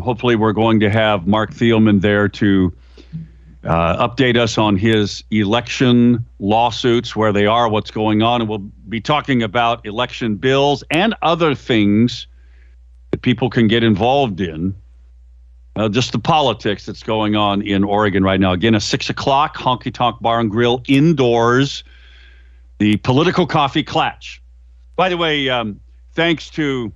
Hopefully, 0.00 0.34
we're 0.34 0.52
going 0.52 0.80
to 0.80 0.90
have 0.90 1.26
Marc 1.26 1.52
Thielman 1.52 2.00
there 2.00 2.28
to 2.28 2.72
uh, 3.64 4.08
update 4.08 4.36
us 4.36 4.56
on 4.56 4.76
his 4.76 5.22
election 5.30 6.24
lawsuits, 6.38 7.14
where 7.14 7.32
they 7.32 7.46
are, 7.46 7.68
what's 7.68 7.90
going 7.90 8.22
on. 8.22 8.40
And 8.40 8.48
we'll 8.48 8.66
be 8.88 9.00
talking 9.00 9.42
about 9.42 9.84
election 9.84 10.36
bills 10.36 10.82
and 10.90 11.14
other 11.20 11.54
things 11.54 12.26
that 13.10 13.22
people 13.22 13.50
can 13.50 13.68
get 13.68 13.82
involved 13.82 14.40
in. 14.40 14.74
Uh, 15.76 15.88
just 15.88 16.12
the 16.12 16.18
politics 16.18 16.84
that's 16.84 17.02
going 17.02 17.36
on 17.36 17.62
in 17.62 17.84
Oregon 17.84 18.24
right 18.24 18.40
now. 18.40 18.52
Again, 18.52 18.74
a 18.74 18.80
six 18.80 19.08
o'clock 19.08 19.56
honky 19.56 19.92
tonk 19.92 20.20
bar 20.20 20.40
and 20.40 20.50
grill 20.50 20.82
indoors. 20.88 21.84
The 22.78 22.96
political 22.96 23.46
coffee 23.46 23.84
clutch. 23.84 24.42
By 24.96 25.08
the 25.08 25.16
way, 25.16 25.48
um, 25.48 25.80
thanks 26.12 26.50
to 26.50 26.92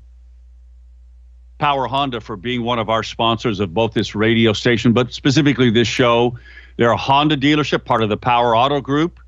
Power 1.59 1.87
Honda 1.87 2.21
for 2.21 2.37
being 2.37 2.63
one 2.63 2.79
of 2.79 2.91
our 2.91 3.03
sponsors 3.03 3.61
of 3.61 3.73
both 3.73 3.95
this 3.95 4.15
radio 4.15 4.53
station, 4.53 4.93
but 4.93 5.13
specifically 5.13 5.71
this 5.71 5.89
show. 5.89 6.39
They're 6.77 6.91
a 6.91 6.97
Honda 6.97 7.37
dealership, 7.37 7.85
part 7.85 8.03
of 8.03 8.09
the 8.09 8.17
Power 8.17 8.57
Auto 8.57 8.81
Group. 8.81 9.21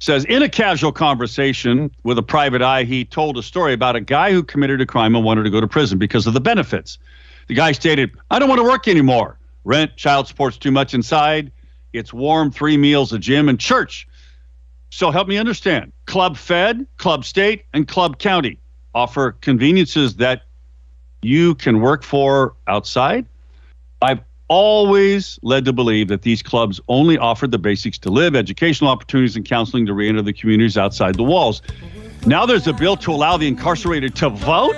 says 0.00 0.24
in 0.26 0.42
a 0.42 0.48
casual 0.48 0.92
conversation 0.92 1.90
with 2.02 2.18
a 2.18 2.22
private 2.22 2.60
eye 2.60 2.84
he 2.84 3.04
told 3.04 3.38
a 3.38 3.42
story 3.42 3.72
about 3.72 3.96
a 3.96 4.00
guy 4.00 4.32
who 4.32 4.42
committed 4.42 4.80
a 4.80 4.86
crime 4.86 5.14
and 5.14 5.24
wanted 5.24 5.44
to 5.44 5.50
go 5.50 5.60
to 5.60 5.66
prison 5.66 5.98
because 5.98 6.26
of 6.26 6.34
the 6.34 6.40
benefits 6.40 6.98
the 7.46 7.54
guy 7.54 7.72
stated 7.72 8.10
i 8.30 8.38
don't 8.38 8.48
want 8.48 8.58
to 8.58 8.64
work 8.64 8.86
anymore 8.86 9.38
rent 9.64 9.96
child 9.96 10.28
support's 10.28 10.58
too 10.58 10.70
much 10.70 10.94
inside 10.94 11.50
it's 11.92 12.12
warm 12.12 12.50
three 12.50 12.76
meals 12.76 13.12
a 13.12 13.18
gym 13.18 13.48
and 13.48 13.58
church 13.58 14.06
so 14.94 15.10
help 15.10 15.26
me 15.26 15.36
understand 15.36 15.92
club 16.06 16.36
fed 16.36 16.86
club 16.98 17.24
state 17.24 17.64
and 17.72 17.88
club 17.88 18.18
county 18.18 18.58
offer 18.94 19.32
conveniences 19.40 20.16
that 20.16 20.42
you 21.22 21.54
can 21.56 21.80
work 21.80 22.02
for 22.02 22.54
outside 22.68 23.26
i've 24.02 24.20
always 24.48 25.38
led 25.42 25.64
to 25.64 25.72
believe 25.72 26.08
that 26.08 26.22
these 26.22 26.42
clubs 26.42 26.80
only 26.88 27.16
offered 27.18 27.50
the 27.50 27.58
basics 27.58 27.98
to 27.98 28.10
live, 28.10 28.36
educational 28.36 28.90
opportunities, 28.90 29.36
and 29.36 29.44
counseling 29.44 29.86
to 29.86 29.94
re-enter 29.94 30.22
the 30.22 30.32
communities 30.32 30.76
outside 30.76 31.14
the 31.14 31.22
walls. 31.22 31.62
Now 32.26 32.44
there's 32.46 32.66
a 32.66 32.72
bill 32.72 32.96
to 32.98 33.10
allow 33.10 33.36
the 33.36 33.48
incarcerated 33.48 34.14
to 34.16 34.28
vote? 34.28 34.76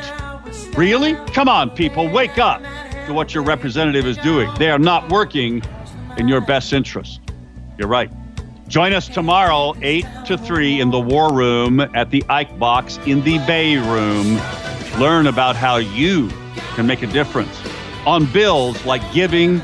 Really? 0.77 1.15
Come 1.33 1.49
on, 1.49 1.71
people, 1.71 2.09
wake 2.09 2.39
up 2.39 2.63
to 3.07 3.13
what 3.13 3.35
your 3.35 3.43
representative 3.43 4.07
is 4.07 4.17
doing. 4.19 4.49
They 4.59 4.71
are 4.71 4.79
not 4.79 5.11
working 5.11 5.63
in 6.17 6.29
your 6.29 6.41
best 6.41 6.73
interest. 6.73 7.21
You're 7.79 7.89
right. 7.89 8.11
Join 8.69 8.93
us 8.93 9.09
tomorrow, 9.09 9.75
8 9.81 10.05
to 10.27 10.37
3, 10.37 10.81
in 10.81 10.91
the 10.91 10.99
War 10.99 11.33
Room 11.33 11.81
at 11.81 12.11
the 12.11 12.25
Ike 12.29 12.59
Box 12.59 12.99
in 13.07 13.23
the 13.23 13.39
Bay 13.47 13.77
Room. 13.77 14.41
Learn 14.99 15.29
about 15.29 15.55
how 15.55 15.77
you 15.77 16.29
can 16.75 16.85
make 16.85 17.03
a 17.03 17.07
difference 17.07 17.57
on 18.07 18.27
bills 18.33 18.85
like 18.85 19.03
giving 19.13 19.61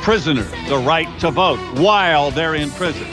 prisoners 0.00 0.50
the 0.68 0.78
right 0.78 1.08
to 1.20 1.30
vote 1.30 1.60
while 1.78 2.30
they're 2.30 2.54
in 2.54 2.70
prison. 2.70 3.06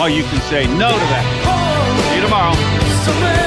Or 0.00 0.08
you 0.08 0.24
can 0.24 0.40
say 0.42 0.66
no 0.66 0.90
to 0.90 1.06
that. 1.06 2.10
See 2.10 2.16
you 2.16 2.22
tomorrow. 2.22 3.45